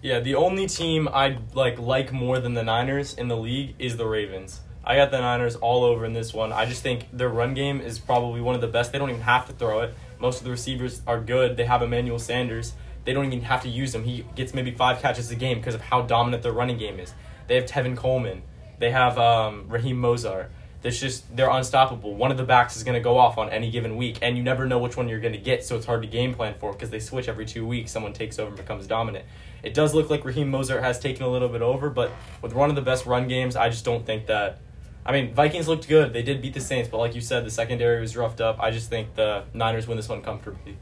Yeah, 0.00 0.20
the 0.20 0.34
only 0.36 0.66
team 0.66 1.06
I 1.12 1.36
like 1.52 1.78
like 1.78 2.12
more 2.12 2.38
than 2.38 2.54
the 2.54 2.62
Niners 2.64 3.12
in 3.14 3.28
the 3.28 3.36
league 3.36 3.74
is 3.78 3.96
the 3.98 4.06
Ravens. 4.06 4.60
I 4.86 4.96
got 4.96 5.10
the 5.10 5.18
Niners 5.20 5.56
all 5.56 5.82
over 5.84 6.04
in 6.04 6.12
this 6.12 6.34
one. 6.34 6.52
I 6.52 6.66
just 6.66 6.82
think 6.82 7.06
their 7.12 7.30
run 7.30 7.54
game 7.54 7.80
is 7.80 7.98
probably 7.98 8.42
one 8.42 8.54
of 8.54 8.60
the 8.60 8.66
best. 8.68 8.92
They 8.92 8.98
don't 8.98 9.08
even 9.08 9.22
have 9.22 9.46
to 9.46 9.52
throw 9.54 9.80
it. 9.80 9.94
Most 10.24 10.38
of 10.38 10.44
the 10.44 10.50
receivers 10.50 11.02
are 11.06 11.20
good. 11.20 11.58
They 11.58 11.66
have 11.66 11.82
Emmanuel 11.82 12.18
Sanders. 12.18 12.72
They 13.04 13.12
don't 13.12 13.26
even 13.26 13.42
have 13.42 13.60
to 13.64 13.68
use 13.68 13.94
him. 13.94 14.04
He 14.04 14.24
gets 14.34 14.54
maybe 14.54 14.70
five 14.70 15.02
catches 15.02 15.30
a 15.30 15.34
game 15.34 15.58
because 15.58 15.74
of 15.74 15.82
how 15.82 16.00
dominant 16.00 16.42
their 16.42 16.54
running 16.54 16.78
game 16.78 16.98
is. 16.98 17.12
They 17.46 17.56
have 17.56 17.66
Tevin 17.66 17.94
Coleman. 17.94 18.40
They 18.78 18.90
have 18.90 19.18
um, 19.18 19.68
Raheem 19.68 20.00
Mostert. 20.00 20.48
There's 20.80 20.98
just 20.98 21.36
they're 21.36 21.50
unstoppable. 21.50 22.14
One 22.14 22.30
of 22.30 22.38
the 22.38 22.42
backs 22.42 22.74
is 22.74 22.84
going 22.84 22.94
to 22.94 23.02
go 23.02 23.18
off 23.18 23.36
on 23.36 23.50
any 23.50 23.70
given 23.70 23.98
week, 23.98 24.18
and 24.22 24.34
you 24.34 24.42
never 24.42 24.64
know 24.66 24.78
which 24.78 24.96
one 24.96 25.10
you're 25.10 25.20
going 25.20 25.34
to 25.34 25.38
get. 25.38 25.62
So 25.62 25.76
it's 25.76 25.84
hard 25.84 26.00
to 26.00 26.08
game 26.08 26.32
plan 26.32 26.54
for 26.58 26.72
because 26.72 26.88
they 26.88 27.00
switch 27.00 27.28
every 27.28 27.44
two 27.44 27.66
weeks. 27.66 27.92
Someone 27.92 28.14
takes 28.14 28.38
over 28.38 28.48
and 28.48 28.56
becomes 28.56 28.86
dominant. 28.86 29.26
It 29.62 29.74
does 29.74 29.92
look 29.92 30.08
like 30.08 30.24
Raheem 30.24 30.50
Mostert 30.50 30.80
has 30.80 30.98
taken 30.98 31.24
a 31.24 31.28
little 31.28 31.50
bit 31.50 31.60
over, 31.60 31.90
but 31.90 32.10
with 32.40 32.54
one 32.54 32.70
of 32.70 32.76
the 32.76 32.82
best 32.82 33.04
run 33.04 33.28
games, 33.28 33.56
I 33.56 33.68
just 33.68 33.84
don't 33.84 34.06
think 34.06 34.24
that. 34.28 34.60
I 35.06 35.12
mean, 35.12 35.34
Vikings 35.34 35.68
looked 35.68 35.86
good. 35.86 36.12
They 36.12 36.22
did 36.22 36.40
beat 36.40 36.54
the 36.54 36.60
Saints, 36.60 36.88
but 36.88 36.98
like 36.98 37.14
you 37.14 37.20
said, 37.20 37.44
the 37.44 37.50
secondary 37.50 38.00
was 38.00 38.16
roughed 38.16 38.40
up. 38.40 38.58
I 38.60 38.70
just 38.70 38.88
think 38.88 39.14
the 39.14 39.44
Niners 39.52 39.86
win 39.86 39.96
this 39.96 40.08
one 40.08 40.22
comfortably. 40.22 40.78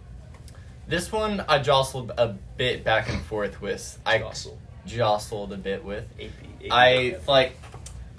This 0.86 1.10
one 1.10 1.44
I 1.48 1.58
jostled 1.58 2.12
a 2.16 2.28
bit 2.56 2.84
back 2.84 3.08
and 3.08 3.22
forth 3.22 3.60
with. 3.60 3.98
I 4.04 4.19
Jostle. 4.19 4.58
jostled 4.86 5.52
a 5.52 5.56
bit 5.56 5.84
with. 5.84 6.04
AP, 6.20 6.30
AP. 6.64 6.69
I 6.70 7.16
like. 7.26 7.56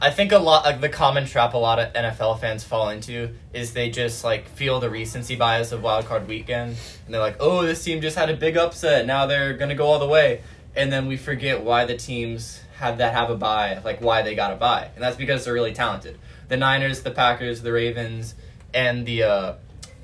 I 0.01 0.09
think 0.11 0.33
a 0.33 0.38
lot 0.38 0.65
like 0.65 0.81
the 0.81 0.89
common 0.89 1.25
trap 1.25 1.53
a 1.53 1.57
lot 1.57 1.79
of 1.79 1.94
NFL 1.94 2.41
fans 2.41 2.65
fall 2.65 2.89
into 2.89 3.29
is 3.53 3.71
they 3.71 3.89
just 3.89 4.25
like 4.25 4.50
feel 4.50 4.81
the 4.81 4.89
recency 4.89 5.38
bias 5.38 5.71
of 5.71 5.81
Wild 5.81 6.05
Card 6.05 6.27
Weekend, 6.27 6.75
and 7.05 7.13
they're 7.13 7.21
like, 7.21 7.38
"Oh, 7.39 7.63
this 7.63 7.81
team 7.81 8.01
just 8.01 8.17
had 8.17 8.29
a 8.29 8.35
big 8.35 8.57
upset. 8.57 9.05
Now 9.05 9.25
they're 9.27 9.53
gonna 9.53 9.75
go 9.75 9.85
all 9.85 10.00
the 10.00 10.07
way," 10.07 10.41
and 10.75 10.91
then 10.91 11.07
we 11.07 11.15
forget 11.15 11.61
why 11.63 11.85
the 11.85 11.95
teams 11.95 12.59
had 12.75 12.97
that 12.97 13.13
have 13.13 13.29
a 13.29 13.35
bye, 13.35 13.79
like 13.83 14.01
why 14.01 14.21
they 14.21 14.35
got 14.35 14.51
a 14.51 14.55
bye, 14.55 14.89
and 14.95 15.03
that's 15.03 15.17
because 15.17 15.45
they're 15.45 15.53
really 15.53 15.73
talented. 15.73 16.19
The 16.47 16.57
Niners, 16.57 17.01
the 17.01 17.11
Packers, 17.11 17.61
the 17.61 17.71
Ravens, 17.71 18.35
and 18.73 19.05
the 19.05 19.23
uh, 19.23 19.53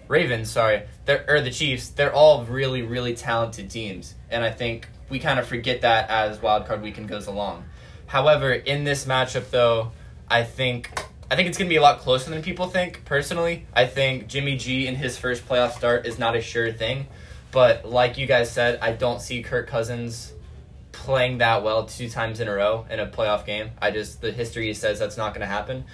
Ravens, 0.08 0.50
sorry, 0.50 0.84
or 1.28 1.42
the 1.42 1.52
Chiefs, 1.52 1.90
they're 1.90 2.14
all 2.14 2.44
really, 2.46 2.82
really 2.82 3.16
talented 3.16 3.70
teams, 3.70 4.16
and 4.30 4.44
I 4.44 4.52
think 4.52 4.88
we 5.10 5.20
kind 5.20 5.40
of 5.40 5.48
forget 5.48 5.82
that 5.82 6.10
as 6.10 6.42
Wild 6.42 6.68
Card 6.68 6.82
Weekend 6.82 7.08
goes 7.10 7.28
along. 7.28 7.66
However, 8.06 8.54
in 8.54 8.84
this 8.84 9.06
matchup, 9.06 9.50
though, 9.50 9.92
I 10.30 10.44
think 10.44 10.92
I 11.32 11.36
think 11.36 11.48
it's 11.48 11.58
gonna 11.58 11.70
be 11.70 11.76
a 11.76 11.82
lot 11.82 12.00
closer 12.00 12.30
than 12.30 12.42
people 12.42 12.68
think. 12.68 13.06
Personally, 13.06 13.66
I 13.74 13.86
think 13.86 14.28
Jimmy 14.28 14.58
G 14.58 14.88
in 14.88 14.96
his 14.96 15.18
first 15.18 15.48
playoff 15.48 15.74
start 15.74 16.06
is 16.06 16.18
not 16.18 16.36
a 16.36 16.42
sure 16.42 16.72
thing, 16.72 17.08
but 17.52 17.88
like 17.88 18.18
you 18.18 18.26
guys 18.26 18.52
said, 18.52 18.80
I 18.82 18.94
don't 18.94 19.22
see 19.22 19.44
Kirk 19.44 19.68
Cousins 19.68 20.34
playing 21.00 21.40
that 21.40 21.64
well 21.64 21.86
two 21.86 22.10
times 22.10 22.40
in 22.40 22.48
a 22.48 22.54
row 22.54 22.86
in 22.90 23.00
a 23.00 23.08
playoff 23.08 23.46
game. 23.46 23.72
I 23.82 23.92
just 23.92 24.22
the 24.22 24.32
history 24.32 24.74
says 24.74 25.00
that's 25.00 25.18
not 25.18 25.34
gonna 25.34 25.46
happen. 25.46 25.86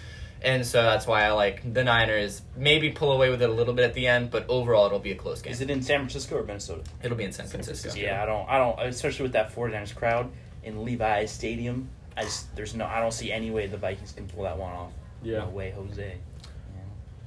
And 0.42 0.66
so 0.66 0.84
that's 0.84 1.08
why 1.08 1.24
I 1.24 1.32
like 1.32 1.74
the 1.74 1.84
Niners. 1.84 2.42
Maybe 2.56 2.92
pull 2.92 3.12
away 3.14 3.30
with 3.32 3.42
it 3.42 3.50
a 3.50 3.54
little 3.54 3.74
bit 3.74 3.86
at 3.86 3.94
the 3.96 4.06
end, 4.08 4.30
but 4.30 4.46
overall 4.48 4.86
it'll 4.86 5.00
be 5.00 5.12
a 5.12 5.16
close 5.16 5.42
game. 5.42 5.54
Is 5.54 5.62
it 5.62 5.70
in 5.72 5.82
San 5.82 6.00
Francisco 6.02 6.38
or 6.38 6.44
Minnesota? 6.44 6.84
It'll 7.02 7.18
be 7.18 7.24
in 7.24 7.32
San 7.32 7.48
Francisco. 7.48 7.92
Yeah, 7.96 8.22
I 8.22 8.26
don't, 8.28 8.48
I 8.50 8.58
don't, 8.60 8.80
especially 8.88 9.24
with 9.24 9.32
that 9.34 9.56
49ers 9.56 9.96
crowd 9.96 10.30
in 10.64 10.84
Levi's 10.84 11.32
Stadium. 11.32 11.90
I 12.16 12.24
just, 12.24 12.56
there's 12.56 12.76
no, 12.76 12.86
I 12.86 13.00
don't 13.00 13.14
see 13.14 13.32
any 13.32 13.50
way 13.50 13.66
the 13.66 13.78
Vikings 13.78 14.12
can 14.12 14.28
pull 14.28 14.44
that 14.44 14.58
one 14.58 14.72
off. 14.72 14.92
Yeah. 15.24 15.40
No 15.40 15.50
way, 15.50 15.72
Jose. 15.72 16.16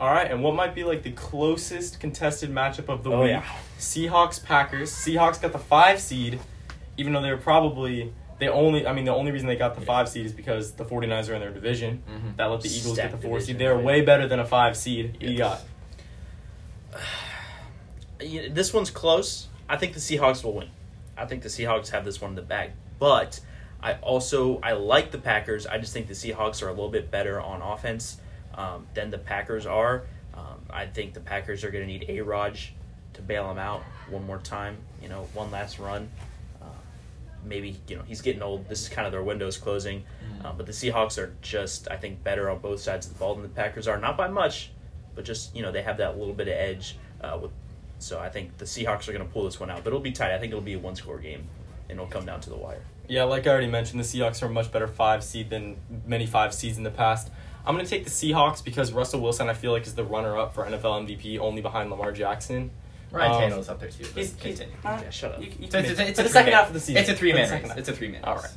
All 0.01 0.13
right, 0.13 0.31
and 0.31 0.45
what 0.45 0.55
might 0.55 0.77
be 0.77 0.85
like 0.85 1.03
the 1.03 1.11
closest 1.11 1.99
contested 1.99 2.51
matchup 2.53 2.89
of 2.89 3.03
the 3.03 3.11
Oh, 3.11 3.23
week? 3.23 3.31
yeah. 3.31 3.45
Seahawks 3.81 4.41
Packers. 4.45 4.93
Seahawks 4.93 5.43
got 5.43 5.51
the 5.51 5.59
five 5.59 5.99
seed, 6.01 6.39
even 6.99 7.15
though 7.15 7.23
they 7.23 7.31
were 7.31 7.39
probably 7.39 8.13
they 8.39 8.49
only. 8.49 8.87
I 8.87 8.93
mean, 8.93 9.05
the 9.07 9.15
only 9.15 9.33
reason 9.33 9.49
they 9.49 9.57
got 9.57 9.75
the 9.75 9.81
five 9.81 10.09
seed 10.09 10.27
is 10.27 10.33
because 10.33 10.73
the 10.73 10.85
49ers 10.85 11.31
are 11.31 11.35
in 11.35 11.41
their 11.41 11.53
division. 11.53 12.03
Mhm. 12.09 12.37
That 12.37 12.47
let 12.47 12.61
the 12.61 12.69
Eagles 12.69 12.97
get 12.97 13.11
the 13.11 13.17
four 13.17 13.41
seed. 13.41 13.59
They're 13.59 13.75
right. 13.75 13.85
way 13.85 14.01
better 14.03 14.29
than 14.29 14.39
a 14.39 14.45
five 14.45 14.77
seed. 14.77 15.17
You 15.21 15.39
got 15.39 15.63
This 18.19 18.75
one's 18.75 18.91
close. 18.91 19.47
I 19.69 19.77
think 19.77 19.95
the 19.95 20.01
Seahawks 20.01 20.43
will 20.43 20.53
win. 20.55 20.69
I 21.17 21.25
think 21.27 21.43
the 21.43 21.49
Seahawks 21.49 21.91
have 21.91 22.05
this 22.05 22.21
one 22.21 22.31
in 22.31 22.37
the 22.37 22.43
bag. 22.43 22.73
But 22.99 23.41
I 23.83 23.95
also 23.95 24.59
I 24.61 24.73
like 24.73 25.11
the 25.13 25.19
Packers. 25.19 25.67
I 25.67 25.79
just 25.79 25.93
think 25.93 26.09
the 26.09 26.15
Seahawks 26.15 26.63
are 26.63 26.69
a 26.69 26.73
little 26.73 26.91
bit 26.91 27.11
better 27.11 27.41
on 27.41 27.63
offense 27.63 28.19
um, 28.55 28.87
than 28.95 29.11
the 29.11 29.19
Packers 29.19 29.67
are. 29.67 30.05
Um, 30.35 30.61
I 30.71 30.87
think 30.87 31.15
the 31.15 31.21
Packers 31.21 31.65
are 31.65 31.71
going 31.71 31.87
to 31.87 31.93
need 31.93 32.07
a 32.09 32.21
Raj 32.23 32.73
to 33.15 33.23
bail 33.23 33.49
them 33.49 33.59
out 33.59 33.83
one 34.11 34.27
more 34.27 34.39
time. 34.39 34.77
You 35.03 35.09
know, 35.09 35.29
one 35.35 35.51
last 35.51 35.79
run. 35.79 36.11
Maybe 37.45 37.81
you 37.89 37.97
know 37.97 38.03
he's 38.07 38.21
getting 38.21 38.43
old. 38.43 38.69
This 38.69 38.83
is 38.83 38.89
kind 38.89 39.07
of 39.07 39.13
their 39.13 39.23
windows 39.23 39.57
closing. 39.57 40.05
Uh, 40.45 40.53
but 40.53 40.67
the 40.67 40.73
Seahawks 40.73 41.19
are 41.19 41.35
just 41.43 41.91
I 41.91 41.97
think 41.97 42.23
better 42.23 42.49
on 42.51 42.59
both 42.59 42.81
sides 42.81 43.07
of 43.07 43.13
the 43.13 43.19
ball 43.19 43.35
than 43.35 43.43
the 43.43 43.49
Packers 43.49 43.89
are. 43.89 43.99
Not 43.99 44.17
by 44.17 44.29
much, 44.29 44.71
but 45.15 45.25
just 45.25 45.55
you 45.55 45.63
know 45.63 45.73
they 45.73 45.83
have 45.83 45.97
that 45.99 46.19
little 46.19 46.35
bit 46.35 46.49
of 46.49 46.55
edge 46.55 46.97
uh, 47.23 47.39
with 47.41 47.51
so 47.99 48.19
I 48.19 48.29
think 48.29 48.59
the 48.59 48.65
Seahawks 48.65 49.09
are 49.09 49.13
going 49.13 49.27
to 49.27 49.33
pull 49.33 49.45
this 49.45 49.59
one 49.59 49.71
out, 49.71 49.79
but 49.83 49.89
it'll 49.89 50.01
be 50.01 50.13
tight. 50.13 50.33
I 50.33 50.39
think 50.39 50.53
it'll 50.53 50.63
be 50.63 50.75
a 50.75 50.79
one 50.79 50.95
score 50.95 51.19
game, 51.19 51.49
and 51.89 51.99
it'll 51.99 52.11
come 52.11 52.25
down 52.25 52.41
to 52.43 52.51
the 52.51 52.57
wire. 52.57 52.83
Yeah, 53.09 53.25
like 53.25 53.47
I 53.47 53.51
already 53.51 53.67
mentioned, 53.67 53.99
the 54.01 54.05
Seahawks 54.05 54.43
are 54.43 54.47
a 54.47 54.51
much 54.51 54.71
better 54.71 54.87
five 54.87 55.25
seed 55.25 55.51
than 55.51 55.77
many 56.07 56.27
five 56.27 56.55
seeds 56.55 56.79
in 56.79 56.85
the 56.85 56.91
past. 56.91 57.31
I'm 57.67 57.75
going 57.75 57.85
to 57.85 57.91
take 57.91 58.05
the 58.05 58.11
Seahawks 58.11 58.63
because 58.65 58.93
Russell 58.93 59.21
Wilson, 59.21 59.49
I 59.49 59.55
feel 59.55 59.73
like, 59.73 59.87
is 59.87 59.95
the 59.95 60.05
runner 60.05 60.39
up 60.39 60.55
for 60.55 60.65
NFL 60.65 61.07
MVP, 61.07 61.39
only 61.39 61.61
behind 61.61 61.91
Lamar 61.91 62.13
Jackson. 62.13 62.71
Ryan 63.11 63.33
Um, 63.33 63.41
Tannehill's 63.59 63.69
up 63.69 63.81
there 63.81 63.89
too. 63.91 64.05
but 64.05 64.23
He's, 64.23 64.33
he's, 64.41 64.59
continue. 64.59 64.75
uh, 64.85 65.01
Yeah, 65.03 65.11
shut 65.11 65.33
up. 65.35 65.41
you- 65.41 65.47
you 65.47 65.53
It's, 65.63 65.75
can 65.75 65.85
it's, 65.85 66.01
it's 66.01 66.11
for 66.17 66.21
a 66.21 66.25
the 66.25 66.29
second 66.31 66.53
half 66.53 66.67
of 66.69 66.75
the 66.75 66.81
season. 66.81 66.97
It's 67.01 67.09
a 67.11 67.15
three 67.15 67.33
the 67.33 67.39
man 67.39 67.49
second 67.49 67.63
race. 67.63 67.69
half. 67.71 67.79
It's 67.79 67.89
a 67.89 67.93
three 67.93 68.09
man. 68.09 68.25
All 68.25 68.37
right. 68.37 68.51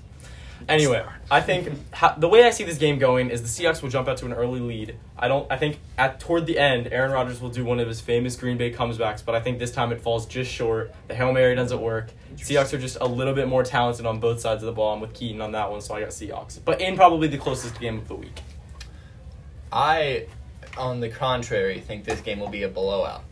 Anyway, 0.69 1.03
I 1.31 1.41
think 1.41 1.69
ha- 1.91 2.13
the 2.19 2.27
way 2.27 2.43
I 2.43 2.51
see 2.51 2.63
this 2.63 2.77
game 2.77 2.99
going 2.99 3.31
is 3.31 3.41
the 3.41 3.47
Seahawks 3.47 3.81
will 3.81 3.89
jump 3.89 4.07
out 4.07 4.17
to 4.17 4.27
an 4.27 4.33
early 4.33 4.59
lead. 4.59 4.95
I 5.17 5.27
don't. 5.27 5.51
I 5.51 5.57
think 5.57 5.79
at 5.97 6.19
toward 6.19 6.45
the 6.45 6.59
end, 6.59 6.87
Aaron 6.91 7.11
Rodgers 7.11 7.41
will 7.41 7.49
do 7.49 7.65
one 7.65 7.79
of 7.79 7.87
his 7.87 7.99
famous 7.99 8.35
Green 8.35 8.57
Bay 8.57 8.71
comebacks, 8.71 9.25
but 9.25 9.33
I 9.33 9.39
think 9.39 9.57
this 9.57 9.71
time 9.71 9.91
it 9.91 10.01
falls 10.01 10.27
just 10.27 10.51
short. 10.51 10.93
The 11.07 11.15
hail 11.15 11.31
mary 11.33 11.55
doesn't 11.55 11.81
work. 11.81 12.11
Seahawks 12.35 12.73
are 12.73 12.77
just 12.77 12.97
a 13.01 13.05
little 13.07 13.33
bit 13.33 13.47
more 13.47 13.63
talented 13.63 14.05
on 14.05 14.19
both 14.19 14.39
sides 14.39 14.61
of 14.61 14.67
the 14.67 14.71
ball. 14.71 14.93
I'm 14.93 14.99
with 15.01 15.15
Keaton 15.15 15.41
on 15.41 15.51
that 15.53 15.71
one, 15.71 15.81
so 15.81 15.95
I 15.95 16.01
got 16.01 16.09
Seahawks. 16.09 16.59
But 16.63 16.79
in 16.79 16.95
probably 16.95 17.27
the 17.27 17.39
closest 17.39 17.79
game 17.79 17.97
of 17.97 18.07
the 18.07 18.15
week. 18.15 18.41
I, 19.71 20.27
on 20.77 20.99
the 20.99 21.09
contrary, 21.09 21.79
think 21.79 22.03
this 22.05 22.21
game 22.21 22.39
will 22.39 22.49
be 22.49 22.61
a 22.63 22.69
blowout. 22.69 23.23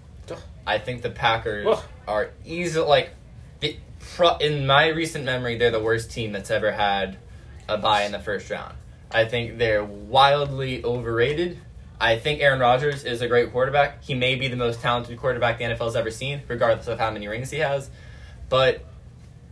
I 0.66 0.78
think 0.78 1.02
the 1.02 1.10
Packers 1.10 1.66
Ugh. 1.68 1.84
are 2.08 2.30
easy. 2.46 2.80
Like, 2.80 3.12
the, 3.60 3.78
pro, 4.16 4.38
in 4.38 4.66
my 4.68 4.88
recent 4.88 5.26
memory, 5.26 5.58
they're 5.58 5.72
the 5.72 5.80
worst 5.82 6.12
team 6.12 6.32
that's 6.32 6.52
ever 6.52 6.72
had 6.72 7.18
a 7.68 7.78
bye 7.78 8.04
in 8.04 8.12
the 8.12 8.20
first 8.20 8.50
round. 8.50 8.76
I 9.12 9.26
think 9.26 9.58
they're 9.58 9.84
wildly 9.84 10.84
overrated. 10.84 11.58
I 12.02 12.18
think 12.18 12.40
Aaron 12.42 12.60
Rodgers 12.60 13.04
is 13.04 13.22
a 13.22 13.28
great 13.28 13.52
quarterback. 13.52 14.04
He 14.04 14.14
may 14.14 14.36
be 14.36 14.48
the 14.48 14.56
most 14.56 14.80
talented 14.82 15.18
quarterback 15.20 15.58
the 15.58 15.66
NFL's 15.66 15.96
ever 15.96 16.12
seen, 16.12 16.42
regardless 16.48 16.88
of 16.88 17.00
how 17.00 17.12
many 17.12 17.28
rings 17.28 17.50
he 17.50 17.58
has. 17.60 17.90
But 18.48 18.86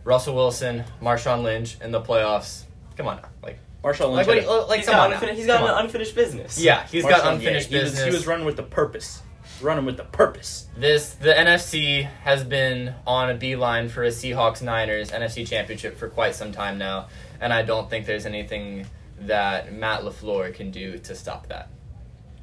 Russell 0.04 0.34
Wilson, 0.34 0.84
Marshawn 1.02 1.42
Lynch 1.42 1.76
in 1.82 1.90
the 1.90 2.00
playoffs. 2.00 2.62
Come 2.96 3.06
on, 3.08 3.16
now. 3.16 3.28
like, 3.42 3.58
Marshall 3.82 4.12
like, 4.12 4.26
Lynch. 4.26 4.40
had 4.44 4.48
a- 4.48 4.52
like, 4.62 4.78
he's 4.80 4.88
got, 4.88 5.10
unfin- 5.12 5.34
he's 5.34 5.46
got 5.46 5.58
Come 5.60 5.68
an 5.68 5.74
on. 5.74 5.84
unfinished 5.84 6.14
business. 6.14 6.58
Yeah, 6.58 6.86
he's 6.86 7.02
got 7.02 7.10
Marshall, 7.10 7.26
yeah, 7.26 7.34
unfinished 7.34 7.68
he 7.68 7.74
was- 7.76 7.84
business. 7.90 8.04
he 8.06 8.10
was 8.12 8.26
running 8.26 8.46
with 8.46 8.56
the 8.56 8.62
purpose. 8.62 9.22
Running 9.60 9.84
with 9.84 9.96
the 9.96 10.04
purpose. 10.04 10.66
This 10.76 11.14
the 11.14 11.32
NFC 11.32 12.04
has 12.22 12.44
been 12.44 12.94
on 13.06 13.30
a 13.30 13.34
beeline 13.34 13.88
for 13.88 14.04
a 14.04 14.08
Seahawks 14.08 14.62
Niners 14.62 15.10
NFC 15.10 15.46
championship 15.46 15.96
for 15.96 16.08
quite 16.08 16.34
some 16.34 16.52
time 16.52 16.78
now, 16.78 17.08
and 17.40 17.52
I 17.52 17.62
don't 17.62 17.90
think 17.90 18.06
there's 18.06 18.26
anything 18.26 18.86
that 19.20 19.72
Matt 19.72 20.02
LaFleur 20.02 20.54
can 20.54 20.70
do 20.70 20.98
to 20.98 21.14
stop 21.14 21.48
that. 21.48 21.70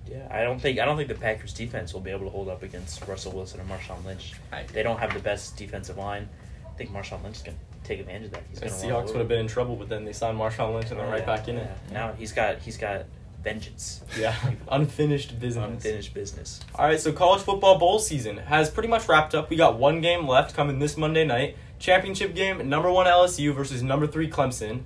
Yeah, 0.10 0.28
I 0.30 0.44
don't 0.44 0.60
think 0.60 0.80
I 0.80 0.86
don't 0.86 0.98
think 0.98 1.10
the 1.10 1.16
Packers 1.16 1.54
defense 1.54 1.94
will 1.94 2.02
be 2.02 2.12
able 2.12 2.26
to 2.26 2.30
hold 2.30 2.50
up 2.50 2.64
against 2.64 3.08
Russell 3.08 3.32
Wilson 3.32 3.60
and 3.60 3.70
Marshawn 3.70 4.04
Lynch. 4.06 4.34
They 4.74 4.84
don't 4.84 5.00
have 5.00 5.14
the 5.14 5.20
best 5.20 5.58
defensive 5.58 5.98
line. 5.98 6.30
I 6.66 6.78
think 6.78 6.92
Marshawn 6.92 7.24
Lynch 7.24 7.38
is 7.38 7.42
going 7.44 7.58
to 7.58 7.88
take 7.88 8.00
advantage 8.00 8.26
of 8.26 8.32
that. 8.34 8.44
He's 8.50 8.60
The 8.60 8.68
Seahawks 8.68 9.08
would 9.08 9.18
have 9.18 9.28
been 9.28 9.40
in 9.40 9.48
trouble, 9.48 9.76
but 9.76 9.90
then 9.90 10.06
they 10.06 10.14
signed 10.14 10.38
Marshawn 10.38 10.76
Lynch 10.76 10.92
and 10.92 11.00
they're 11.00 11.08
right 11.08 11.26
back 11.26 11.48
in 11.48 11.58
it. 11.58 11.70
Now 11.92 12.14
he's 12.14 12.34
got 12.34 12.60
he's 12.60 12.78
got 12.78 13.06
vengeance. 13.46 14.02
Yeah, 14.20 14.36
unfinished 14.70 15.40
business. 15.40 15.64
Unfinished 15.64 16.14
business. 16.14 16.60
All 16.74 16.86
right, 16.86 17.00
so 17.00 17.14
college 17.14 17.44
football 17.44 17.78
bowl 17.78 18.00
season 18.00 18.38
has 18.38 18.70
pretty 18.70 18.90
much 18.90 19.08
wrapped 19.08 19.34
up. 19.34 19.50
We 19.50 19.56
got 19.56 19.78
one 19.78 20.02
game 20.02 20.28
left 20.28 20.54
coming 20.54 20.80
this 20.80 20.98
Monday 20.98 21.24
night. 21.24 21.56
Championship 21.80 22.36
game, 22.36 22.68
number 22.68 22.92
one 22.92 23.06
LSU 23.06 23.56
versus 23.56 23.82
number 23.84 24.08
three 24.08 24.30
Clemson. 24.30 24.82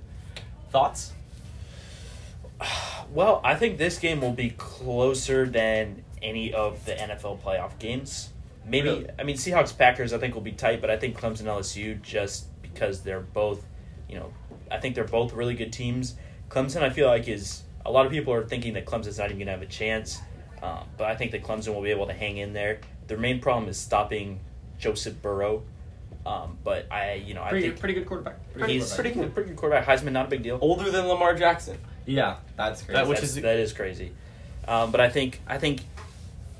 Thoughts? 0.70 1.12
Well, 3.12 3.40
I 3.42 3.56
think 3.56 3.76
this 3.76 3.98
game 3.98 4.20
will 4.20 4.34
be 4.34 4.50
closer 4.50 5.44
than 5.44 6.04
any 6.22 6.52
of 6.54 6.84
the 6.84 6.92
NFL 6.92 7.40
playoff 7.40 7.76
games. 7.80 8.28
Maybe 8.64 8.88
Really? 8.88 9.06
I 9.18 9.24
mean 9.24 9.34
Seahawks 9.34 9.76
Packers 9.76 10.12
I 10.12 10.18
think 10.18 10.32
will 10.32 10.42
be 10.42 10.52
tight, 10.52 10.80
but 10.80 10.90
I 10.90 10.96
think 10.96 11.18
Clemson 11.18 11.46
LSU 11.46 12.00
just 12.02 12.46
because 12.62 13.02
they're 13.02 13.18
both, 13.18 13.64
you 14.08 14.14
know, 14.14 14.32
I 14.70 14.78
think 14.78 14.94
they're 14.94 15.02
both 15.02 15.32
really 15.32 15.54
good 15.56 15.72
teams. 15.72 16.14
Clemson 16.50 16.82
I 16.82 16.90
feel 16.90 17.08
like 17.08 17.26
is 17.26 17.64
a 17.84 17.90
lot 17.90 18.06
of 18.06 18.12
people 18.12 18.32
are 18.32 18.44
thinking 18.44 18.74
that 18.74 18.84
Clemson's 18.86 19.18
not 19.18 19.26
even 19.26 19.38
going 19.38 19.46
to 19.46 19.52
have 19.52 19.62
a 19.62 19.66
chance, 19.66 20.20
um, 20.62 20.84
but 20.98 21.06
I 21.06 21.16
think 21.16 21.30
that 21.32 21.42
Clemson 21.42 21.74
will 21.74 21.82
be 21.82 21.90
able 21.90 22.06
to 22.06 22.12
hang 22.12 22.36
in 22.38 22.52
there. 22.52 22.80
Their 23.06 23.18
main 23.18 23.40
problem 23.40 23.68
is 23.68 23.78
stopping 23.78 24.40
Joseph 24.78 25.20
Burrow, 25.22 25.62
um, 26.26 26.58
but 26.62 26.86
I 26.90 27.14
you 27.14 27.34
know 27.34 27.42
I 27.42 27.48
Pretty, 27.50 27.68
think 27.68 27.80
pretty 27.80 27.94
good 27.94 28.06
quarterback. 28.06 28.36
he's 28.66 28.92
pretty 28.92 29.10
good, 29.10 29.32
pretty 29.34 29.50
good 29.50 29.56
quarterback. 29.58 29.86
Heisman 29.86 30.12
not 30.12 30.26
a 30.26 30.28
big 30.28 30.42
deal. 30.42 30.58
Older 30.60 30.90
than 30.90 31.06
Lamar 31.06 31.34
Jackson. 31.34 31.78
Yeah, 32.06 32.36
that's 32.56 32.82
crazy. 32.82 32.92
That 32.94 33.08
which 33.08 33.16
That's- 33.18 33.36
is- 33.36 33.42
that 33.42 33.58
is 33.58 33.72
crazy. 33.72 34.12
Um, 34.68 34.90
but 34.90 35.00
I 35.00 35.08
think 35.08 35.40
I 35.46 35.58
think 35.58 35.80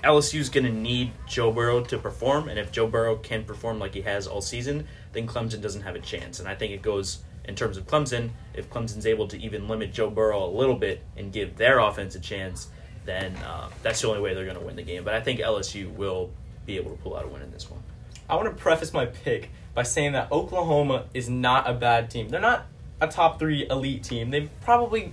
LSU's 0.03 0.49
going 0.49 0.65
to 0.65 0.73
need 0.73 1.13
Joe 1.29 1.53
Burrow 1.53 1.83
to 1.85 1.99
perform, 1.99 2.49
and 2.49 2.59
if 2.59 2.73
Joe 2.73 2.87
Burrow 2.87 3.17
can 3.17 3.45
perform 3.45 3.79
like 3.79 3.93
he 3.95 4.01
has 4.03 4.27
all 4.27 4.41
season, 4.41 4.87
then 5.13 5.27
Clemson 5.27 5.61
doesn't 5.61 5.83
have 5.83 5.95
a 5.95 6.01
chance. 6.01 6.41
And 6.41 6.49
I 6.49 6.55
think 6.55 6.73
it 6.73 6.81
goes 6.81 7.19
in 7.51 7.57
terms 7.57 7.77
of 7.77 7.87
Clemson. 7.87 8.31
If 8.55 8.71
Clemson's 8.71 9.07
able 9.07 9.27
to 9.29 9.39
even 9.39 9.69
limit 9.69 9.93
Joe 9.93 10.09
Burrow 10.09 10.45
a 10.45 10.53
little 10.53 10.77
bit 10.77 11.03
and 11.17 11.33
give 11.33 11.57
their 11.57 11.81
offense 11.81 12.15
a 12.15 12.21
chance, 12.21 12.69
then 13.05 13.37
uh, 13.39 13.69
that's 13.83 14.01
the 14.01 14.09
only 14.09 14.21
way 14.21 14.35
they're 14.35 14.45
going 14.45 14.59
to 14.59 14.65
win 14.65 14.77
the 14.77 14.83
game. 14.83 15.05
But 15.05 15.15
I 15.15 15.21
think 15.21 15.41
LSU 15.41 15.93
will 15.95 16.31
be 16.65 16.77
able 16.77 16.93
to 16.93 16.97
pull 17.03 17.17
out 17.17 17.25
a 17.25 17.29
win 17.29 17.43
in 17.43 17.51
this 17.51 17.69
one. 17.69 17.83
I 18.29 18.37
want 18.37 18.49
to 18.49 18.55
preface 18.55 18.93
my 18.93 19.07
pick 19.07 19.51
by 19.75 19.83
saying 19.83 20.13
that 20.13 20.31
Oklahoma 20.31 21.07
is 21.13 21.29
not 21.29 21.69
a 21.69 21.75
bad 21.75 22.09
team. 22.09 22.29
They're 22.29 22.41
not 22.41 22.67
a 23.01 23.09
top 23.09 23.41
three 23.41 23.67
elite 23.69 24.05
team. 24.05 24.31
They 24.31 24.49
probably, 24.61 25.13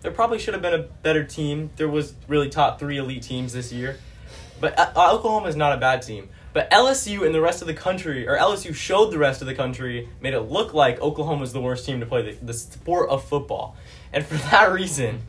there 0.00 0.10
probably 0.10 0.40
should 0.40 0.54
have 0.54 0.62
been 0.62 0.74
a 0.74 0.82
better 0.82 1.22
team. 1.22 1.70
There 1.76 1.88
was 1.88 2.14
really 2.26 2.48
top 2.48 2.80
three 2.80 2.98
elite 2.98 3.22
teams 3.22 3.52
this 3.52 3.72
year, 3.72 4.00
but 4.60 4.76
uh, 4.76 4.90
Oklahoma 4.96 5.46
is 5.46 5.56
not 5.56 5.72
a 5.72 5.76
bad 5.76 6.02
team. 6.02 6.28
But 6.56 6.70
LSU 6.70 7.26
and 7.26 7.34
the 7.34 7.40
rest 7.42 7.60
of 7.60 7.66
the 7.68 7.74
country, 7.74 8.26
or 8.26 8.34
LSU 8.38 8.74
showed 8.74 9.10
the 9.10 9.18
rest 9.18 9.42
of 9.42 9.46
the 9.46 9.54
country, 9.54 10.08
made 10.22 10.32
it 10.32 10.40
look 10.40 10.72
like 10.72 10.98
Oklahoma 11.02 11.42
was 11.42 11.52
the 11.52 11.60
worst 11.60 11.84
team 11.84 12.00
to 12.00 12.06
play 12.06 12.22
the, 12.22 12.46
the 12.46 12.54
sport 12.54 13.10
of 13.10 13.22
football, 13.22 13.76
and 14.10 14.24
for 14.24 14.36
that 14.50 14.72
reason, 14.72 15.20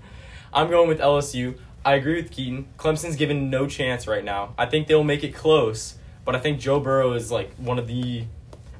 I'm 0.54 0.70
going 0.70 0.88
with 0.88 1.02
LSU. 1.02 1.58
I 1.84 1.96
agree 1.96 2.16
with 2.16 2.32
Keaton. 2.32 2.70
Clemson's 2.78 3.18
given 3.18 3.50
no 3.50 3.68
chance 3.68 4.08
right 4.08 4.24
now. 4.24 4.54
I 4.58 4.68
think 4.68 4.88
they'll 4.88 5.04
make 5.04 5.22
it 5.22 5.36
close, 5.36 5.96
but 6.24 6.34
I 6.34 6.40
think 6.40 6.62
Joe 6.62 6.80
Burrow 6.80 7.12
is 7.12 7.30
like 7.30 7.54
one 7.56 7.78
of 7.78 7.88
the. 7.88 8.24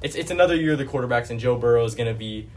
It's 0.00 0.16
it's 0.16 0.30
another 0.30 0.56
year 0.56 0.72
of 0.72 0.78
the 0.78 0.86
quarterbacks, 0.86 1.28
and 1.28 1.38
Joe 1.38 1.58
Burrow 1.58 1.84
is 1.84 1.94
going 1.94 2.10
to 2.10 2.18
be 2.18 2.48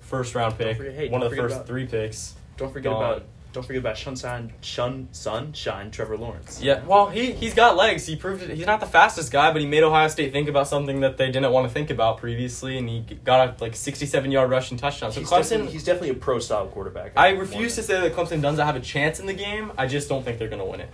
first 0.00 0.34
round 0.34 0.58
pick, 0.58 0.78
forget- 0.78 0.94
hey, 0.94 1.08
one 1.10 1.22
of 1.22 1.30
the 1.30 1.36
first 1.36 1.54
about- 1.54 1.66
three 1.68 1.86
picks. 1.86 2.34
Don't 2.56 2.72
forget 2.72 2.90
Gone. 2.90 3.04
about 3.04 3.24
don't 3.58 3.66
forget 3.66 3.80
about 3.80 3.96
Shunshine 3.96 4.52
Shun 4.60 5.08
Sunshine 5.10 5.90
Trevor 5.90 6.16
Lawrence. 6.16 6.62
Yeah, 6.62 6.84
well, 6.84 7.08
he 7.08 7.32
he's 7.32 7.54
got 7.54 7.76
legs. 7.76 8.06
He 8.06 8.14
proved 8.14 8.40
it. 8.40 8.50
He's 8.50 8.66
not 8.66 8.78
the 8.78 8.86
fastest 8.86 9.32
guy, 9.32 9.50
but 9.52 9.60
he 9.60 9.66
made 9.66 9.82
Ohio 9.82 10.06
State 10.06 10.32
think 10.32 10.48
about 10.48 10.68
something 10.68 11.00
that 11.00 11.16
they 11.16 11.26
didn't 11.26 11.50
want 11.50 11.66
to 11.66 11.74
think 11.74 11.90
about 11.90 12.18
previously, 12.18 12.78
and 12.78 12.88
he 12.88 13.00
got 13.24 13.48
a 13.48 13.60
like 13.60 13.74
67 13.74 14.30
yard 14.30 14.48
rushing 14.48 14.78
touchdown. 14.78 15.10
So 15.10 15.18
He's, 15.18 15.28
Clemson, 15.28 15.40
definitely, 15.42 15.72
he's 15.72 15.84
definitely 15.84 16.10
a 16.10 16.14
pro 16.14 16.38
style 16.38 16.68
quarterback. 16.68 17.14
I 17.16 17.30
refuse 17.30 17.74
to 17.74 17.82
say 17.82 18.00
that 18.00 18.14
Clemson 18.14 18.40
doesn't 18.40 18.64
have 18.64 18.76
a 18.76 18.80
chance 18.80 19.18
in 19.18 19.26
the 19.26 19.34
game. 19.34 19.72
I 19.76 19.88
just 19.88 20.08
don't 20.08 20.24
think 20.24 20.38
they're 20.38 20.48
going 20.48 20.60
to 20.60 20.64
win 20.64 20.80
it. 20.80 20.90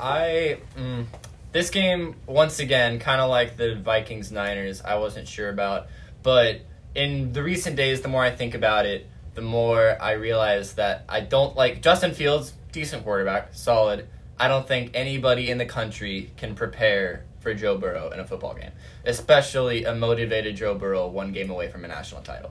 I 0.00 0.58
mm, 0.76 1.04
this 1.52 1.70
game 1.70 2.16
once 2.26 2.58
again, 2.58 2.98
kind 2.98 3.20
of 3.20 3.30
like 3.30 3.56
the 3.56 3.76
Vikings 3.76 4.32
Niners. 4.32 4.82
I 4.82 4.96
wasn't 4.96 5.28
sure 5.28 5.48
about, 5.48 5.86
but 6.24 6.62
in 6.96 7.32
the 7.32 7.44
recent 7.44 7.76
days, 7.76 8.00
the 8.00 8.08
more 8.08 8.24
I 8.24 8.32
think 8.32 8.56
about 8.56 8.84
it, 8.84 9.06
the 9.40 9.46
more 9.46 9.96
I 10.02 10.12
realize 10.12 10.74
that 10.74 11.04
I 11.08 11.20
don't 11.20 11.56
like 11.56 11.80
Justin 11.80 12.12
Fields. 12.12 12.52
Decent 12.72 13.04
quarterback, 13.04 13.48
solid. 13.54 14.06
I 14.38 14.48
don't 14.48 14.68
think 14.68 14.90
anybody 14.92 15.50
in 15.50 15.56
the 15.56 15.64
country 15.64 16.30
can 16.36 16.54
prepare 16.54 17.24
for 17.40 17.54
Joe 17.54 17.78
Burrow 17.78 18.10
in 18.10 18.20
a 18.20 18.26
football 18.26 18.52
game, 18.54 18.72
especially 19.06 19.84
a 19.84 19.94
motivated 19.94 20.56
Joe 20.56 20.74
Burrow 20.74 21.08
one 21.08 21.32
game 21.32 21.48
away 21.50 21.68
from 21.68 21.86
a 21.86 21.88
national 21.88 22.20
title. 22.20 22.50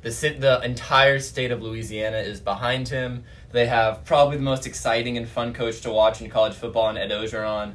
The 0.00 0.08
the 0.38 0.60
entire 0.64 1.20
state 1.20 1.50
of 1.52 1.60
Louisiana 1.62 2.16
is 2.16 2.40
behind 2.40 2.88
him. 2.88 3.24
They 3.52 3.66
have 3.66 4.04
probably 4.06 4.38
the 4.38 4.42
most 4.42 4.66
exciting 4.66 5.18
and 5.18 5.28
fun 5.28 5.52
coach 5.52 5.82
to 5.82 5.90
watch 5.92 6.22
in 6.22 6.30
college 6.30 6.54
football 6.54 6.88
in 6.88 6.96
Ed 6.96 7.10
Orgeron. 7.10 7.74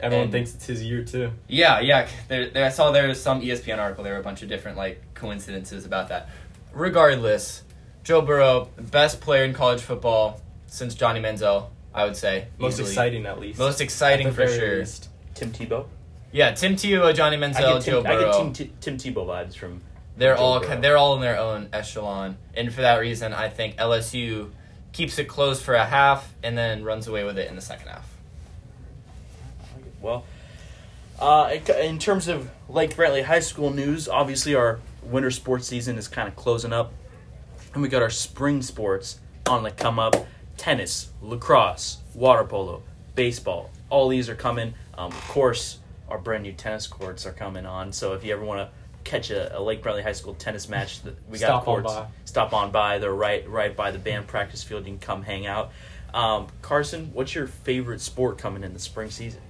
Everyone 0.00 0.24
And- 0.24 0.32
thinks 0.32 0.54
it's 0.54 0.64
his 0.66 0.82
year 0.82 1.04
too. 1.04 1.30
Yeah, 1.46 1.78
yeah. 1.80 2.08
There, 2.28 2.48
there, 2.48 2.64
I 2.64 2.70
saw 2.70 2.90
there 2.90 3.06
was 3.06 3.22
some 3.22 3.42
ESPN 3.42 3.78
article. 3.78 4.02
There 4.02 4.14
were 4.14 4.20
a 4.20 4.24
bunch 4.24 4.42
of 4.42 4.48
different 4.48 4.78
like 4.78 5.02
coincidences 5.14 5.84
about 5.84 6.08
that. 6.08 6.30
Regardless, 6.72 7.62
Joe 8.08 8.22
Burrow, 8.22 8.70
best 8.78 9.20
player 9.20 9.44
in 9.44 9.52
college 9.52 9.82
football 9.82 10.40
since 10.66 10.94
Johnny 10.94 11.20
Manziel. 11.20 11.66
I 11.92 12.04
would 12.06 12.16
say 12.16 12.46
Most 12.56 12.74
easily. 12.76 12.88
exciting, 12.88 13.26
at 13.26 13.38
least. 13.38 13.58
most 13.58 13.82
exciting 13.82 14.32
for 14.32 14.48
sure. 14.48 14.78
least. 14.78 15.10
Tim 15.34 15.52
Tebow. 15.52 15.84
Yeah, 16.32 16.52
Tim 16.52 16.74
Tebow, 16.74 17.14
Johnny 17.14 17.36
I 17.36 17.40
Manziel, 17.40 17.74
get 17.74 17.84
Joe 17.84 18.02
Tim, 18.02 18.06
I 18.10 18.18
get 18.18 18.54
Tim, 18.54 18.70
Tim 18.80 18.96
Tebow 18.96 19.26
vibes 19.26 19.54
from. 19.56 19.82
They're 20.16 20.36
Joe 20.36 20.40
all 20.42 20.60
Burrow. 20.60 20.80
they're 20.80 20.96
all 20.96 21.16
in 21.16 21.20
their 21.20 21.38
own 21.38 21.68
echelon, 21.74 22.38
and 22.54 22.72
for 22.72 22.80
that 22.80 22.96
reason, 22.96 23.34
I 23.34 23.50
think 23.50 23.76
LSU 23.76 24.52
keeps 24.92 25.18
it 25.18 25.24
close 25.28 25.60
for 25.60 25.74
a 25.74 25.84
half 25.84 26.32
and 26.42 26.56
then 26.56 26.84
runs 26.84 27.08
away 27.08 27.24
with 27.24 27.38
it 27.38 27.50
in 27.50 27.56
the 27.56 27.62
second 27.62 27.88
half. 27.88 28.08
Well, 30.00 30.24
uh, 31.20 31.50
in- 31.52 31.76
in 31.84 31.98
terms 31.98 32.26
of 32.26 32.48
Lake 32.70 32.96
Brantley 32.96 33.24
High 33.24 33.40
School 33.40 33.70
news, 33.70 34.08
obviously 34.08 34.54
our 34.54 34.80
winter 35.02 35.30
sports 35.30 35.66
season 35.66 35.98
is 35.98 36.08
kind 36.08 36.26
of 36.26 36.34
closing 36.36 36.72
up, 36.72 36.94
and 37.74 37.82
we 37.82 37.88
got 37.88 38.02
our 38.02 38.10
spring 38.10 38.62
sports 38.62 39.20
on 39.46 39.62
the 39.62 39.70
come 39.70 39.98
up: 39.98 40.16
tennis, 40.56 41.10
lacrosse, 41.22 41.98
water 42.14 42.44
polo, 42.44 42.82
baseball. 43.14 43.70
All 43.90 44.08
these 44.08 44.28
are 44.28 44.34
coming. 44.34 44.74
Um, 44.96 45.12
of 45.12 45.28
course, 45.28 45.78
our 46.08 46.18
brand 46.18 46.42
new 46.42 46.52
tennis 46.52 46.86
courts 46.86 47.26
are 47.26 47.32
coming 47.32 47.66
on. 47.66 47.92
So 47.92 48.14
if 48.14 48.24
you 48.24 48.32
ever 48.32 48.44
want 48.44 48.60
to 48.60 48.70
catch 49.08 49.30
a, 49.30 49.56
a 49.56 49.60
Lake 49.60 49.82
Brantley 49.82 50.02
High 50.02 50.12
School 50.12 50.34
tennis 50.34 50.68
match, 50.68 51.00
we 51.28 51.38
got 51.38 51.46
Stop 51.46 51.68
on 51.68 51.82
courts. 51.82 51.94
by. 51.94 52.06
Stop 52.24 52.52
on 52.52 52.70
by. 52.70 52.98
They're 52.98 53.12
right 53.12 53.48
right 53.48 53.74
by 53.74 53.90
the 53.90 53.98
band 53.98 54.26
practice 54.26 54.62
field. 54.62 54.84
You 54.86 54.92
can 54.92 54.98
come 54.98 55.22
hang 55.22 55.46
out. 55.46 55.72
Um, 56.12 56.46
Carson, 56.62 57.10
what's 57.12 57.34
your 57.34 57.46
favorite 57.46 58.00
sport 58.00 58.38
coming 58.38 58.64
in 58.64 58.72
the 58.72 58.78
spring 58.78 59.10
season? 59.10 59.40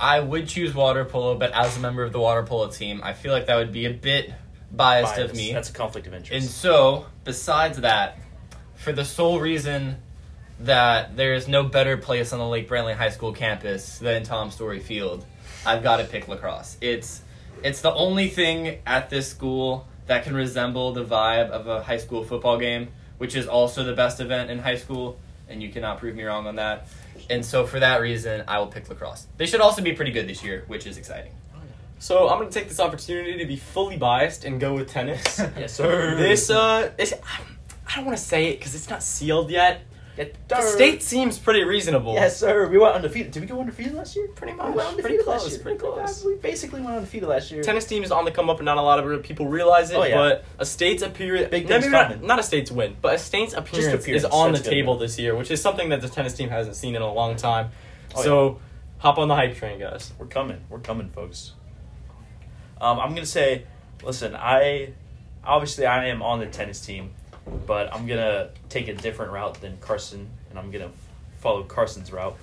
I 0.00 0.20
would 0.20 0.48
choose 0.48 0.74
water 0.74 1.04
polo, 1.04 1.34
but 1.34 1.52
as 1.52 1.76
a 1.76 1.80
member 1.80 2.04
of 2.04 2.12
the 2.12 2.20
water 2.20 2.42
polo 2.42 2.68
team, 2.70 3.00
I 3.02 3.12
feel 3.12 3.32
like 3.32 3.46
that 3.46 3.56
would 3.56 3.72
be 3.72 3.86
a 3.86 3.92
bit 3.92 4.32
biased 4.72 5.16
Bias. 5.16 5.30
of 5.30 5.36
me. 5.36 5.52
That's 5.52 5.70
a 5.70 5.72
conflict 5.72 6.06
of 6.06 6.14
interest. 6.14 6.32
And 6.32 6.44
so, 6.44 7.06
besides 7.24 7.78
that, 7.80 8.18
for 8.74 8.92
the 8.92 9.04
sole 9.04 9.40
reason 9.40 9.96
that 10.60 11.16
there 11.16 11.34
is 11.34 11.48
no 11.48 11.62
better 11.62 11.96
place 11.96 12.32
on 12.32 12.38
the 12.38 12.46
Lake 12.46 12.68
Brantley 12.68 12.94
High 12.94 13.10
School 13.10 13.32
campus 13.32 13.98
than 13.98 14.24
Tom 14.24 14.50
Story 14.50 14.80
Field, 14.80 15.24
I've 15.64 15.82
got 15.82 15.98
to 15.98 16.04
pick 16.04 16.28
lacrosse. 16.28 16.76
It's 16.80 17.22
it's 17.62 17.80
the 17.80 17.92
only 17.92 18.28
thing 18.28 18.78
at 18.86 19.10
this 19.10 19.28
school 19.28 19.86
that 20.06 20.24
can 20.24 20.34
resemble 20.34 20.92
the 20.92 21.04
vibe 21.04 21.50
of 21.50 21.66
a 21.66 21.82
high 21.82 21.96
school 21.96 22.24
football 22.24 22.58
game, 22.58 22.88
which 23.18 23.34
is 23.34 23.46
also 23.46 23.84
the 23.84 23.94
best 23.94 24.20
event 24.20 24.50
in 24.50 24.58
high 24.60 24.76
school, 24.76 25.18
and 25.48 25.62
you 25.62 25.70
cannot 25.70 25.98
prove 25.98 26.14
me 26.14 26.22
wrong 26.24 26.46
on 26.46 26.56
that. 26.56 26.88
And 27.28 27.44
so, 27.44 27.66
for 27.66 27.80
that 27.80 28.00
reason, 28.00 28.44
I 28.48 28.58
will 28.58 28.68
pick 28.68 28.88
lacrosse. 28.88 29.26
They 29.36 29.46
should 29.46 29.60
also 29.60 29.82
be 29.82 29.92
pretty 29.92 30.12
good 30.12 30.28
this 30.28 30.42
year, 30.42 30.64
which 30.66 30.86
is 30.86 30.96
exciting. 30.96 31.32
So 31.98 32.28
I'm 32.28 32.38
gonna 32.38 32.50
take 32.50 32.68
this 32.68 32.80
opportunity 32.80 33.38
to 33.38 33.44
be 33.46 33.56
fully 33.56 33.96
biased 33.96 34.44
and 34.44 34.60
go 34.60 34.74
with 34.74 34.88
tennis. 34.88 35.38
yes, 35.58 35.74
sir. 35.74 36.16
this 36.16 36.50
uh, 36.50 36.92
it's, 36.98 37.12
I 37.12 37.96
don't 37.96 38.04
want 38.04 38.16
to 38.16 38.22
say 38.22 38.48
it 38.48 38.58
because 38.58 38.74
it's 38.74 38.88
not 38.88 39.02
sealed 39.02 39.50
yet. 39.50 39.82
Yes, 40.18 40.28
The 40.48 40.62
state 40.62 41.02
seems 41.02 41.38
pretty 41.38 41.62
reasonable. 41.62 42.14
Yes, 42.14 42.36
sir. 42.36 42.66
We 42.68 42.78
went 42.78 42.96
undefeated. 42.96 43.30
Did 43.30 43.40
we 43.40 43.46
go 43.46 43.60
undefeated 43.60 43.94
last 43.94 44.16
year? 44.16 44.26
Pretty 44.34 44.52
We 44.52 44.58
much. 44.58 44.74
went 44.74 44.88
undefeated 44.88 45.04
Pretty 45.24 45.30
last 45.30 45.40
close, 45.42 45.52
year. 45.52 45.62
pretty 45.62 45.78
close. 45.78 46.24
We 46.24 46.34
basically 46.36 46.80
went 46.80 46.96
undefeated 46.96 47.28
last 47.28 47.52
year. 47.52 47.62
Tennis 47.62 47.84
team 47.84 48.02
is 48.02 48.10
on 48.10 48.24
the 48.24 48.32
come 48.32 48.50
up, 48.50 48.58
and 48.58 48.64
not 48.64 48.78
a 48.78 48.82
lot 48.82 48.98
of 48.98 49.22
people 49.22 49.46
realize 49.46 49.92
it. 49.92 49.96
Oh, 49.96 50.02
yeah. 50.02 50.16
But 50.16 50.44
a 50.58 50.66
state's 50.66 51.02
appearance, 51.02 51.50
Big 51.50 51.68
not, 51.68 52.20
not 52.22 52.40
a 52.40 52.42
state's 52.42 52.70
win, 52.70 52.96
but 53.00 53.14
a 53.14 53.18
state's 53.18 53.54
appearance, 53.54 53.94
appearance, 53.94 54.24
is 54.24 54.30
on 54.30 54.52
that's 54.52 54.64
the 54.64 54.70
table 54.70 54.98
this 54.98 55.18
year, 55.20 55.36
which 55.36 55.52
is 55.52 55.62
something 55.62 55.90
that 55.90 56.00
the 56.00 56.08
tennis 56.08 56.34
team 56.34 56.48
hasn't 56.48 56.74
seen 56.74 56.96
in 56.96 57.02
a 57.02 57.12
long 57.12 57.36
time. 57.36 57.70
Oh, 58.16 58.22
so, 58.22 58.60
hop 58.98 59.18
on 59.18 59.28
the 59.28 59.36
hype 59.36 59.54
train, 59.54 59.78
guys. 59.78 60.12
We're 60.18 60.26
coming. 60.26 60.60
We're 60.68 60.80
coming, 60.80 61.10
folks. 61.10 61.52
Um, 62.80 62.98
I'm 63.00 63.10
gonna 63.14 63.26
say, 63.26 63.64
listen, 64.02 64.36
I 64.36 64.92
obviously 65.44 65.86
I 65.86 66.06
am 66.06 66.22
on 66.22 66.38
the 66.40 66.46
tennis 66.46 66.84
team, 66.84 67.10
but 67.66 67.92
I'm 67.94 68.06
gonna 68.06 68.50
take 68.68 68.88
a 68.88 68.94
different 68.94 69.32
route 69.32 69.60
than 69.60 69.78
Carson, 69.78 70.28
and 70.50 70.58
I'm 70.58 70.70
gonna 70.70 70.90
follow 71.40 71.64
Carson's 71.64 72.12
route, 72.12 72.36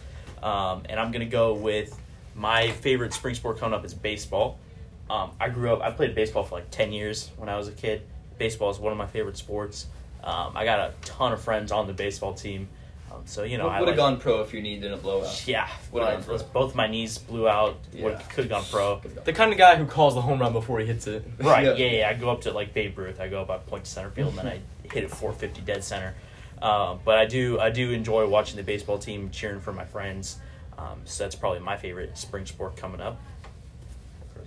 um, 0.44 0.84
and 0.90 1.00
I'm 1.00 1.12
gonna 1.12 1.26
go 1.26 1.54
with 1.54 1.98
my 2.36 2.70
favorite 2.72 3.14
spring 3.14 3.36
sport 3.36 3.60
coming 3.60 3.78
up 3.78 3.86
is 3.86 3.94
baseball. 3.94 4.60
Um, 5.10 5.32
I 5.40 5.50
grew 5.50 5.72
up. 5.72 5.82
I 5.82 5.92
played 5.92 6.16
baseball 6.16 6.44
for 6.44 6.56
like 6.56 6.72
ten 6.72 6.92
years 6.92 7.32
when 7.38 7.48
I 7.48 7.58
was 7.58 7.68
a 7.68 7.72
kid. 7.72 8.02
Baseball 8.38 8.70
is 8.72 8.80
one 8.80 8.92
of 8.92 8.98
my 8.98 9.08
favorite 9.08 9.38
sports. 9.38 9.88
Um, 10.24 10.54
I 10.56 10.66
got 10.66 10.80
a 10.80 10.94
ton 11.04 11.32
of 11.32 11.42
friends 11.42 11.72
on 11.72 11.88
the 11.88 11.94
baseball 11.94 12.34
team, 12.34 12.68
um, 13.16 13.22
so 13.26 13.44
you 13.44 13.58
know 13.58 13.68
I 13.68 13.80
would 13.80 13.90
have 13.90 13.98
like- 13.98 14.14
gone 14.14 14.20
pro 14.20 14.42
if 14.42 14.54
you 14.54 14.62
needed 14.62 14.92
a 14.92 14.98
blowout. 14.98 15.48
Yeah, 15.48 15.68
Would've 15.92 16.08
well, 16.08 16.18
gone 16.18 16.24
pro. 16.24 16.48
both 16.54 16.76
my 16.76 16.88
knees 16.88 17.18
blew 17.18 17.48
out. 17.48 17.78
Yeah. 17.94 18.20
Could 18.30 18.46
have 18.46 18.50
gone 18.50 18.64
pro. 18.70 19.02
The 19.24 19.34
kind 19.34 19.52
of 19.52 19.58
guy 19.58 19.76
who 19.76 19.86
calls 19.86 20.16
the 20.16 20.22
home 20.22 20.40
run 20.40 20.54
before 20.54 20.80
he 20.80 20.86
hits 20.86 21.08
it. 21.08 21.24
Right. 21.40 21.66
Yeah. 21.66 21.74
Yeah. 21.74 21.98
yeah, 22.00 22.10
I 22.10 22.14
go 22.14 22.30
up 22.30 22.42
to 22.42 22.52
like 22.52 22.74
Babe 22.74 22.98
Ruth. 22.98 23.20
I 23.20 23.28
go 23.28 23.42
up, 23.42 23.50
I 23.50 23.58
point 23.58 23.86
to 23.86 23.92
center 23.92 24.10
field, 24.10 24.30
and 24.30 24.38
then 24.40 24.48
I 24.48 24.60
hit 24.94 25.04
it 25.04 25.10
450 25.12 25.62
dead 25.62 25.84
center. 25.84 26.14
Um, 26.62 27.00
but 27.04 27.18
I 27.18 27.26
do, 27.26 27.60
I 27.60 27.70
do 27.70 27.92
enjoy 27.92 28.28
watching 28.28 28.56
the 28.58 28.64
baseball 28.64 28.98
team, 28.98 29.30
cheering 29.30 29.60
for 29.60 29.74
my 29.74 29.86
friends. 29.86 30.38
Um, 30.78 31.02
so 31.06 31.24
that's 31.24 31.36
probably 31.36 31.60
my 31.60 31.78
favorite 31.78 32.18
spring 32.18 32.46
sport 32.46 32.78
coming 32.78 33.02
up. 33.02 33.20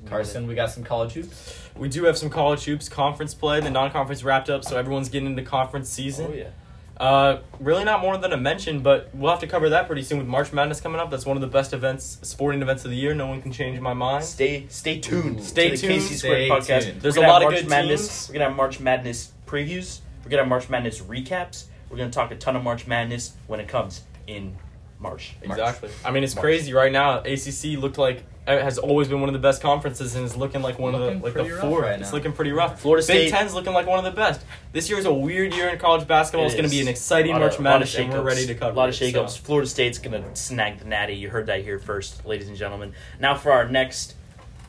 Carson, 0.06 0.46
we 0.46 0.54
got 0.54 0.70
some 0.70 0.84
college 0.84 1.12
hoops. 1.12 1.58
We 1.76 1.88
do 1.88 2.04
have 2.04 2.16
some 2.16 2.30
college 2.30 2.64
hoops 2.64 2.88
conference 2.88 3.34
play. 3.34 3.60
The 3.60 3.70
non-conference 3.70 4.22
wrapped 4.22 4.48
up, 4.48 4.64
so 4.64 4.78
everyone's 4.78 5.08
getting 5.08 5.28
into 5.28 5.42
conference 5.42 5.88
season. 5.88 6.28
Oh 6.30 6.34
yeah. 6.34 6.50
Uh, 6.99 7.38
really 7.61 7.85
not 7.85 8.00
more 8.00 8.17
than 8.17 8.33
a 8.33 8.37
mention, 8.37 8.81
but 8.81 9.09
we'll 9.14 9.31
have 9.31 9.38
to 9.40 9.47
cover 9.47 9.69
that 9.69 9.87
pretty 9.87 10.02
soon 10.02 10.19
with 10.19 10.26
March 10.26 10.52
Madness 10.52 10.81
coming 10.81 11.00
up. 11.00 11.11
That's 11.11 11.25
one 11.25 11.37
of 11.37 11.40
the 11.40 11.47
best 11.47 11.73
events, 11.73 12.19
sporting 12.23 12.61
events 12.61 12.85
of 12.85 12.90
the 12.90 12.97
year. 12.97 13.14
No 13.14 13.28
one 13.28 13.40
can 13.40 13.52
change 13.52 13.78
my 13.81 13.93
mind. 13.95 14.25
Stay, 14.25 14.67
stay 14.69 14.99
tuned. 14.99 15.38
Ooh. 15.38 15.43
Stay 15.43 15.71
to 15.71 15.76
the 15.76 15.87
tuned, 15.87 16.00
KC 16.02 16.14
Squared 16.17 16.64
stay 16.64 16.75
podcast. 16.75 16.83
tuned. 16.85 17.00
There's 17.00 17.17
a 17.17 17.21
lot 17.21 17.43
of 17.43 17.50
March 17.50 17.61
good 17.62 17.69
Madness. 17.71 18.00
teams. 18.09 18.28
We're 18.28 18.33
gonna 18.35 18.45
have 18.47 18.57
March 18.57 18.81
Madness 18.81 19.33
previews. 19.47 20.00
We're 20.25 20.31
gonna 20.31 20.43
have 20.43 20.49
March 20.49 20.69
Madness 20.69 21.00
recaps. 21.00 21.67
We're 21.88 21.99
gonna 21.99 22.11
talk 22.11 22.33
a 22.33 22.37
ton 22.37 22.57
of 22.57 22.64
March 22.64 22.87
Madness 22.87 23.35
when 23.47 23.61
it 23.61 23.69
comes 23.69 24.02
in 24.26 24.57
March. 25.00 25.35
Exactly. 25.43 25.90
I 26.05 26.11
mean, 26.11 26.25
it's 26.25 26.35
March. 26.35 26.43
crazy 26.43 26.73
right 26.73 26.90
now. 26.93 27.19
ACC 27.21 27.78
looked 27.78 27.99
like 27.99 28.25
it 28.49 28.62
has 28.62 28.78
always 28.78 29.07
been 29.09 29.21
one 29.21 29.28
of 29.28 29.33
the 29.35 29.38
best 29.38 29.61
conferences, 29.62 30.14
and 30.17 30.25
is 30.25 30.37
looking 30.37 30.62
like 30.62 30.78
one 30.78 30.93
Looking 30.93 31.17
of 31.17 31.21
the 31.21 31.25
like 31.26 31.35
the 31.35 31.55
rough 31.55 31.61
four. 31.61 31.83
right 31.83 32.00
it's 32.00 32.12
looking 32.12 32.33
pretty 32.33 32.50
rough. 32.50 32.81
Florida 32.81 33.02
State 33.02 33.14
Big 33.14 33.28
State- 33.28 33.38
Ten's 33.38 33.55
looking 33.55 33.73
like 33.75 33.87
one 33.87 33.99
of 33.99 34.05
the 34.05 34.11
best. 34.11 34.40
This 34.73 34.88
year 34.88 34.99
is 34.99 35.05
a 35.05 35.12
weird 35.12 35.52
year 35.55 35.69
in 35.69 35.78
college 35.78 36.09
basketball. 36.09 36.45
It 36.45 36.47
it's 36.47 36.55
going 36.57 36.64
to 36.64 36.71
be 36.71 36.80
an 36.80 36.89
exciting 36.89 37.32
Lot 37.32 37.41
March 37.43 37.54
of- 37.54 37.61
lot 37.61 37.71
Madness, 37.73 37.95
and 37.97 38.11
we're 38.13 38.23
ready 38.23 38.47
to 38.47 38.54
cover 38.54 38.73
A 38.73 38.75
lot 38.75 38.89
of 38.89 38.95
it, 38.95 39.13
so. 39.13 39.23
shakeups. 39.23 39.39
Florida 39.39 39.69
State's 39.69 39.99
gonna 39.99 40.25
snag 40.34 40.78
the 40.78 40.87
natty. 40.87 41.15
You 41.15 41.28
heard 41.28 41.47
that 41.47 41.63
here 41.63 41.78
first, 41.78 42.25
ladies 42.26 42.49
and 42.49 42.56
gentlemen. 42.56 42.93
Now 43.21 43.34
for 43.37 43.52
our 43.52 43.69
next 43.69 44.15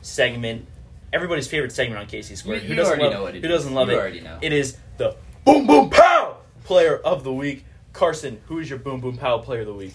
segment, 0.02 0.66
everybody's 1.12 1.48
favorite 1.48 1.72
segment 1.72 2.00
on 2.00 2.06
KC 2.06 2.36
Square. 2.36 2.58
You- 2.58 2.68
who 2.68 2.74
doesn't 2.76 2.90
already 3.00 3.04
love, 3.04 3.12
know 3.14 3.22
what 3.22 3.34
it 3.34 3.40
Who 3.44 3.48
is. 3.48 3.52
doesn't 3.58 3.74
love 3.74 3.88
You 3.88 3.94
it? 3.94 3.98
already 3.98 4.20
know. 4.20 4.38
It 4.42 4.52
is 4.52 4.76
the 4.98 5.16
Boom 5.44 5.66
Boom 5.66 5.90
Pow 5.90 6.36
Player 6.64 6.96
of 6.98 7.24
the 7.24 7.32
Week. 7.32 7.64
Carson, 7.92 8.40
who 8.46 8.58
is 8.60 8.70
your 8.70 8.78
Boom 8.78 9.00
Boom 9.00 9.16
Pow 9.16 9.38
Player 9.38 9.60
of 9.62 9.66
the 9.66 9.74
Week? 9.74 9.94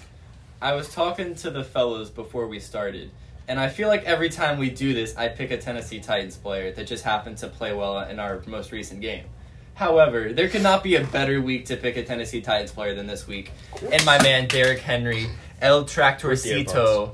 I 0.62 0.74
was 0.74 0.89
talking 0.89 1.36
to 1.36 1.52
the 1.52 1.63
fellows 1.63 2.10
before 2.10 2.48
we 2.48 2.60
started, 2.60 3.12
and 3.48 3.60
I 3.60 3.68
feel 3.68 3.89
like 3.89 4.06
every 4.06 4.30
time 4.30 4.58
we 4.58 4.70
do 4.70 4.94
this, 4.94 5.15
I 5.18 5.28
pick 5.28 5.52
a 5.52 5.58
Tennessee 5.58 6.00
Titans 6.00 6.38
player 6.38 6.72
that 6.72 6.88
just 6.88 7.04
happened 7.04 7.38
to 7.39 7.48
play 7.48 7.74
well 7.74 8.00
in 8.00 8.20
our 8.20 8.41
most 8.48 8.72
recent 8.72 9.02
game. 9.02 9.26
However, 9.74 10.32
there 10.32 10.48
could 10.48 10.63
not 10.63 10.82
be 10.82 10.96
a 10.96 11.04
better 11.04 11.41
week 11.41 11.65
to 11.65 11.76
pick 11.76 11.98
a 11.98 12.04
Tennessee 12.04 12.39
Titans 12.39 12.72
player 12.72 12.96
than 12.96 13.06
this 13.06 13.28
week. 13.28 13.52
And 13.91 14.04
my 14.06 14.22
man 14.24 14.48
Derrick 14.48 14.80
Henry, 14.80 15.28
El 15.62 15.84
Tractorcito, 15.84 17.13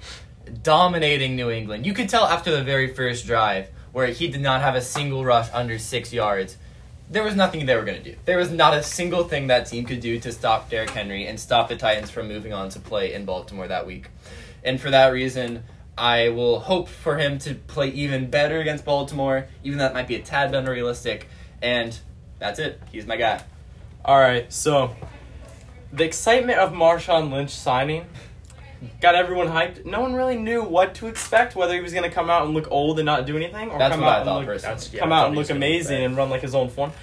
dominating 0.61 1.35
New 1.35 1.49
England. 1.49 1.87
You 1.87 1.93
could 1.93 2.09
tell 2.09 2.25
after 2.25 2.51
the 2.51 2.63
very 2.63 2.93
first 2.93 3.25
drive 3.25 3.69
where 3.91 4.07
he 4.07 4.27
did 4.27 4.41
not 4.41 4.61
have 4.61 4.75
a 4.75 4.81
single 4.81 5.25
rush 5.25 5.49
under 5.51 5.79
six 5.79 6.13
yards. 6.13 6.57
There 7.11 7.23
was 7.23 7.35
nothing 7.35 7.65
they 7.65 7.75
were 7.75 7.83
going 7.83 8.01
to 8.01 8.11
do. 8.11 8.17
There 8.23 8.37
was 8.37 8.51
not 8.51 8.73
a 8.73 8.81
single 8.81 9.25
thing 9.25 9.47
that 9.47 9.65
team 9.65 9.83
could 9.83 9.99
do 9.99 10.17
to 10.21 10.31
stop 10.31 10.69
Derrick 10.69 10.91
Henry 10.91 11.27
and 11.27 11.37
stop 11.37 11.67
the 11.67 11.75
Titans 11.75 12.09
from 12.09 12.29
moving 12.29 12.53
on 12.53 12.69
to 12.69 12.79
play 12.79 13.13
in 13.13 13.25
Baltimore 13.25 13.67
that 13.67 13.85
week. 13.85 14.09
And 14.63 14.79
for 14.79 14.89
that 14.91 15.09
reason, 15.09 15.65
I 15.97 16.29
will 16.29 16.61
hope 16.61 16.87
for 16.87 17.17
him 17.17 17.37
to 17.39 17.55
play 17.55 17.89
even 17.89 18.29
better 18.29 18.61
against 18.61 18.85
Baltimore, 18.85 19.47
even 19.61 19.77
though 19.77 19.83
that 19.83 19.93
might 19.93 20.07
be 20.07 20.15
a 20.15 20.21
tad 20.21 20.51
bit 20.51 20.59
unrealistic. 20.59 21.27
And 21.61 21.99
that's 22.39 22.59
it. 22.59 22.81
He's 22.93 23.05
my 23.05 23.17
guy. 23.17 23.43
All 24.05 24.17
right, 24.17 24.51
so 24.51 24.95
the 25.91 26.05
excitement 26.05 26.59
of 26.59 26.71
Marshawn 26.71 27.29
Lynch 27.29 27.51
signing 27.51 28.05
got 28.99 29.15
everyone 29.15 29.47
hyped. 29.47 29.85
No 29.85 30.01
one 30.01 30.13
really 30.13 30.37
knew 30.37 30.63
what 30.63 30.95
to 30.95 31.07
expect, 31.07 31.55
whether 31.55 31.73
he 31.73 31.81
was 31.81 31.91
going 31.93 32.03
to 32.09 32.13
come 32.13 32.29
out 32.29 32.45
and 32.45 32.53
look 32.53 32.69
old 32.71 32.99
and 32.99 33.05
not 33.05 33.25
do 33.25 33.35
anything, 33.37 33.69
or 33.69 33.77
That's 33.79 33.95
come 33.95 34.03
out 34.03 34.25
thought 34.25 34.39
and 34.39 34.47
look. 34.47 34.61
That's- 34.61 34.91
yeah, 34.93 34.99
come 35.01 35.11
out 35.11 35.27
and 35.27 35.35
look 35.35 35.41
was 35.43 35.47
gonna 35.49 35.59
look 35.59 35.67
amazing 35.69 35.97
bad. 35.97 36.03
and 36.05 36.17
run 36.17 36.29
like 36.29 36.41
his 36.41 36.55
own 36.55 36.69
form. 36.69 36.91
Mm-hmm. 36.91 36.97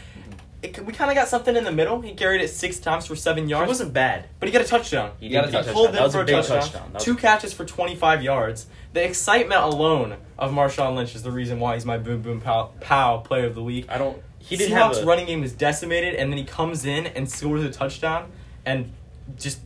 It, 0.60 0.84
we 0.84 0.92
kind 0.92 1.08
of 1.08 1.14
got 1.14 1.28
something 1.28 1.54
in 1.54 1.62
the 1.62 1.70
middle. 1.70 2.00
He 2.00 2.14
carried 2.14 2.40
it 2.40 2.48
six 2.48 2.80
times 2.80 3.06
for 3.06 3.14
seven 3.14 3.48
yards. 3.48 3.66
It 3.66 3.68
wasn't 3.68 3.92
bad. 3.92 4.26
but 4.40 4.48
he 4.48 4.52
got 4.52 4.62
a 4.62 4.68
touchdown. 4.68 5.12
He 5.20 5.26
You 5.28 5.32
got 5.34 5.48
a 5.48 5.52
touchdown. 5.52 5.72
Pulled 5.74 5.92
That 5.92 5.98
in 5.98 6.02
was 6.02 6.12
for 6.14 6.20
a 6.20 6.24
a 6.24 6.26
touchdown. 6.26 6.60
touchdown. 6.62 6.92
Was 6.94 7.04
Two 7.04 7.14
catches 7.14 7.52
for 7.52 7.64
25 7.64 8.22
yards. 8.24 8.66
The 8.92 9.04
excitement 9.04 9.60
alone 9.62 10.16
of 10.36 10.50
Marshawn 10.50 10.96
Lynch 10.96 11.14
is 11.14 11.22
the 11.22 11.30
reason 11.30 11.60
why 11.60 11.74
he's 11.74 11.84
my 11.86 11.96
boom 11.98 12.22
boom 12.22 12.40
pow, 12.40 12.72
pow 12.80 13.18
player 13.18 13.46
of 13.46 13.54
the 13.54 13.62
week. 13.62 13.86
I 13.88 13.98
don't. 13.98 14.20
He 14.40 14.56
didn't 14.56 14.76
Seahawks 14.76 14.94
have 14.96 15.04
a, 15.04 15.06
running 15.06 15.26
game 15.26 15.42
was 15.42 15.52
decimated, 15.52 16.14
and 16.16 16.32
then 16.32 16.38
he 16.38 16.44
comes 16.44 16.84
in 16.84 17.06
and 17.06 17.30
scores 17.30 17.62
a 17.62 17.70
touchdown, 17.70 18.30
and 18.66 18.92
just 19.36 19.60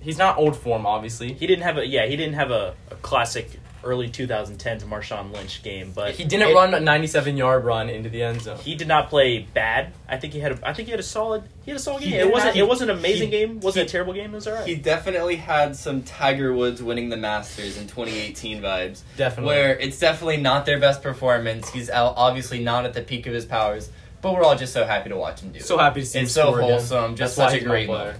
he's 0.00 0.18
not 0.18 0.38
old 0.38 0.56
form, 0.56 0.86
obviously. 0.86 1.32
He 1.32 1.46
didn't 1.46 1.64
have 1.64 1.78
a. 1.78 1.86
Yeah, 1.86 2.06
he 2.06 2.16
didn't 2.16 2.34
have 2.34 2.50
a, 2.50 2.74
a 2.90 2.94
classic 2.96 3.50
early 3.84 4.08
2010s 4.08 4.82
Marshawn 4.82 5.32
Lynch 5.32 5.62
game, 5.62 5.92
but 5.94 6.12
He 6.12 6.24
didn't 6.24 6.50
it- 6.50 6.54
run 6.54 6.74
a 6.74 6.80
97 6.80 7.36
yard 7.36 7.64
run 7.64 7.88
into 7.88 8.08
the 8.10 8.22
end 8.24 8.42
zone. 8.42 8.58
He 8.58 8.74
did 8.74 8.88
not 8.88 9.08
play 9.08 9.46
bad. 9.54 9.92
I 10.08 10.16
think 10.16 10.32
he 10.32 10.40
had. 10.40 10.52
A, 10.52 10.68
I 10.68 10.72
think 10.74 10.86
he 10.88 10.90
had 10.90 10.98
a 11.00 11.04
solid. 11.04 11.44
He 11.64 11.70
had 11.70 11.78
a 11.78 11.82
solid 11.82 12.02
He 12.02 12.10
game. 12.10 12.18
did 12.20 12.26
It 12.26 12.32
wasn't. 12.32 12.54
have- 12.54 12.64
it 12.64 12.68
wasn't 12.68 12.90
an 12.90 12.98
amazing 12.98 13.30
he- 13.30 13.38
game. 13.38 13.60
wasn't 13.60 13.84
he- 13.84 13.88
a 13.88 13.90
terrible 13.92 14.12
game. 14.14 14.32
It 14.32 14.34
was 14.34 14.48
alright. 14.48 14.66
He 14.66 14.74
definitely 14.74 15.36
had 15.36 15.76
some 15.76 16.02
Tiger 16.02 16.52
Woods 16.52 16.82
winning 16.82 17.08
the 17.08 17.16
Masters 17.16 17.76
in 17.78 17.86
2018 17.86 18.60
vibes. 18.60 19.02
Definitely. 19.16 19.46
Where 19.54 19.78
it's 19.78 19.98
definitely 19.98 20.38
not 20.38 20.66
their 20.66 20.80
best 20.80 21.00
performance. 21.02 21.70
He's 21.70 21.88
obviously 21.88 22.62
not 22.62 22.84
at 22.84 22.94
the 22.94 23.02
peak 23.02 23.26
of 23.28 23.32
his 23.32 23.44
powers, 23.44 23.90
but 24.22 24.34
we're 24.34 24.42
all 24.42 24.56
just 24.56 24.72
so 24.72 24.84
happy 24.86 25.08
to 25.10 25.16
watch 25.16 25.40
him 25.40 25.52
do 25.52 25.60
So 25.60 25.76
it. 25.78 25.82
happy 25.82 26.00
to 26.00 26.06
see 26.06 26.18
him 26.18 26.24
It's 26.24 26.34
so 26.34 26.42
score 26.52 26.60
again. 26.62 27.16
Just 27.16 27.36
That's 27.36 27.52
such 27.52 27.62
a 27.62 27.64
great 27.64 27.86
player. 27.86 28.16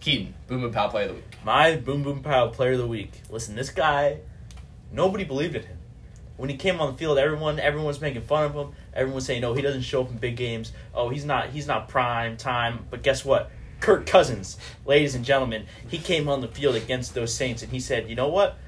Keaton, 0.00 0.34
Boom 0.46 0.60
Boom 0.60 0.72
Pow 0.72 0.88
player 0.88 1.04
of 1.04 1.10
the 1.10 1.14
Week. 1.16 1.28
My 1.44 1.76
boom 1.76 2.02
boom 2.02 2.22
pow 2.22 2.48
player 2.48 2.72
of 2.72 2.78
the 2.78 2.86
week. 2.86 3.22
Listen, 3.30 3.56
this 3.56 3.70
guy, 3.70 4.18
nobody 4.92 5.24
believed 5.24 5.56
in 5.56 5.62
him. 5.62 5.78
When 6.36 6.48
he 6.48 6.56
came 6.56 6.80
on 6.80 6.92
the 6.92 6.98
field, 6.98 7.18
everyone 7.18 7.58
everyone 7.58 7.86
was 7.86 8.00
making 8.00 8.22
fun 8.22 8.44
of 8.44 8.54
him. 8.54 8.72
Everyone 8.92 9.16
was 9.16 9.24
saying, 9.24 9.40
"No, 9.40 9.54
he 9.54 9.62
doesn't 9.62 9.82
show 9.82 10.02
up 10.02 10.10
in 10.10 10.18
big 10.18 10.36
games. 10.36 10.72
Oh, 10.94 11.08
he's 11.08 11.24
not 11.24 11.50
he's 11.50 11.66
not 11.66 11.88
prime 11.88 12.36
time." 12.36 12.86
But 12.90 13.02
guess 13.02 13.24
what? 13.24 13.50
Kirk 13.80 14.06
Cousins, 14.06 14.56
ladies 14.84 15.14
and 15.14 15.24
gentlemen, 15.24 15.66
he 15.88 15.98
came 15.98 16.28
on 16.28 16.40
the 16.40 16.48
field 16.48 16.74
against 16.74 17.14
those 17.14 17.32
Saints 17.32 17.62
and 17.62 17.72
he 17.72 17.80
said, 17.80 18.08
"You 18.08 18.14
know 18.14 18.28
what? 18.28 18.58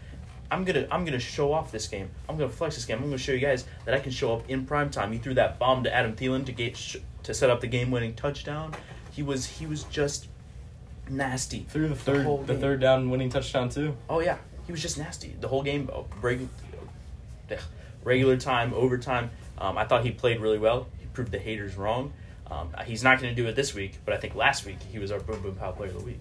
I'm 0.51 0.65
gonna 0.65 0.87
I'm 0.91 1.05
gonna 1.05 1.21
show 1.21 1.53
off 1.53 1.71
this 1.71 1.87
game. 1.87 2.11
I'm 2.29 2.37
gonna 2.37 2.51
flex 2.51 2.77
this 2.77 2.85
game. 2.85 2.99
I'm 2.99 3.05
gonna 3.05 3.19
show 3.19 3.33
you 3.33 3.39
guys 3.41 3.67
that 3.85 3.95
I 3.95 4.01
can 4.01 4.11
show 4.11 4.35
up 4.35 4.49
in 4.49 4.67
prime 4.67 4.91
time." 4.91 5.13
He 5.13 5.19
threw 5.19 5.35
that 5.35 5.59
bomb 5.59 5.85
to 5.85 5.95
Adam 5.95 6.17
Thielen 6.17 6.47
to 6.47 6.53
get 6.53 6.77
to 7.25 7.35
set 7.35 7.51
up 7.51 7.61
the 7.61 7.67
game 7.67 7.91
winning 7.91 8.15
touchdown. 8.15 8.75
He 9.13 9.23
was 9.23 9.47
he 9.47 9.67
was 9.67 9.85
just 9.85 10.29
nasty. 11.11 11.67
Through 11.69 11.89
the 11.89 11.95
third, 11.95 12.25
whole 12.25 12.39
the 12.43 12.57
third 12.57 12.81
down 12.81 13.11
winning 13.11 13.29
touchdown 13.29 13.69
too. 13.69 13.97
Oh 14.09 14.21
yeah, 14.21 14.39
he 14.67 14.73
was 14.73 14.81
just 14.83 14.99
nasty 14.99 15.35
the 15.41 15.49
whole 15.49 15.63
game. 15.63 15.91
oh, 15.93 16.07
Reg- 16.21 16.49
regular 18.05 18.37
time, 18.37 18.73
overtime. 18.75 19.31
Um, 19.59 19.77
I 19.77 19.85
thought 19.85 20.05
he 20.05 20.11
played 20.11 20.41
really 20.41 20.59
well. 20.59 20.87
He 20.99 21.07
proved 21.13 21.33
the 21.33 21.39
haters 21.39 21.77
wrong. 21.77 22.13
Um, 22.51 22.75
he's 22.85 23.05
not 23.05 23.21
going 23.21 23.35
to 23.35 23.41
do 23.43 23.49
it 23.49 23.55
this 23.55 23.75
week, 23.75 23.99
but 24.05 24.15
I 24.15 24.17
think 24.17 24.35
last 24.35 24.67
week 24.67 24.79
he 24.91 24.99
was 24.99 25.13
our 25.13 25.21
boom 25.21 25.41
boom 25.43 25.55
pow 25.55 25.73
player 25.73 25.91
of 25.91 25.99
the 25.99 26.05
week. 26.05 26.21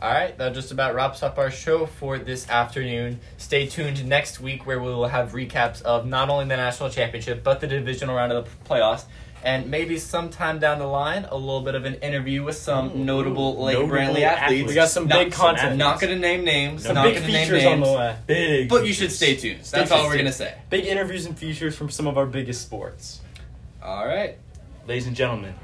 All 0.00 0.12
right, 0.12 0.36
that 0.36 0.52
just 0.52 0.72
about 0.72 0.94
wraps 0.94 1.22
up 1.22 1.38
our 1.38 1.50
show 1.50 1.86
for 1.86 2.18
this 2.18 2.48
afternoon. 2.50 3.18
Stay 3.38 3.66
tuned 3.66 4.06
next 4.06 4.38
week 4.40 4.66
where 4.66 4.78
we 4.78 4.88
will 4.88 5.08
have 5.08 5.32
recaps 5.32 5.80
of 5.82 6.06
not 6.06 6.28
only 6.28 6.44
the 6.44 6.56
national 6.56 6.90
championship 6.90 7.42
but 7.42 7.60
the 7.60 7.66
divisional 7.66 8.14
round 8.14 8.30
of 8.30 8.44
the 8.44 8.50
playoffs, 8.68 9.04
and 9.46 9.70
maybe 9.70 9.96
sometime 9.98 10.58
down 10.58 10.80
the 10.80 10.86
line 10.86 11.24
a 11.30 11.36
little 11.36 11.60
bit 11.62 11.76
of 11.76 11.84
an 11.84 11.94
interview 11.94 12.42
with 12.42 12.56
some 12.56 12.90
Ooh, 12.90 13.04
notable 13.04 13.62
Lake 13.62 13.74
notable 13.74 13.94
Brantley 13.96 14.22
athletes. 14.22 14.42
athletes. 14.42 14.68
We 14.68 14.74
got 14.74 14.88
some 14.88 15.06
Not- 15.06 15.18
big 15.24 15.32
content. 15.32 15.76
Not 15.76 16.00
going 16.00 16.12
to 16.12 16.18
name 16.18 16.44
names. 16.44 16.84
No. 16.84 16.94
not 16.94 17.04
big 17.04 17.14
going 17.14 17.26
to 17.26 17.32
name 17.32 17.46
features 17.46 17.62
names. 17.62 17.86
on 17.86 17.92
the 17.92 17.98
way. 17.98 18.16
Big, 18.26 18.68
But 18.68 18.86
you 18.86 18.92
should 18.92 19.12
stay 19.12 19.36
tuned. 19.36 19.60
That's 19.62 19.90
all 19.92 20.04
we're 20.06 20.14
going 20.14 20.26
to 20.26 20.32
say. 20.32 20.54
Big 20.68 20.84
interviews 20.86 21.26
and 21.26 21.38
features 21.38 21.76
from 21.76 21.88
some 21.90 22.06
of 22.08 22.18
our 22.18 22.26
biggest 22.26 22.60
sports. 22.62 23.20
All 23.82 24.04
right, 24.06 24.36
ladies 24.88 25.06
and 25.06 25.14
gentlemen. 25.14 25.54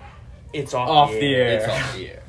It's 0.52 0.74
off, 0.74 0.88
Off 0.88 1.10
the 1.10 1.18
the 1.20 1.34
air. 1.34 1.42
air. 1.48 1.56
it's 1.58 1.68
off 1.68 1.94
the 1.96 2.08
air. 2.08 2.21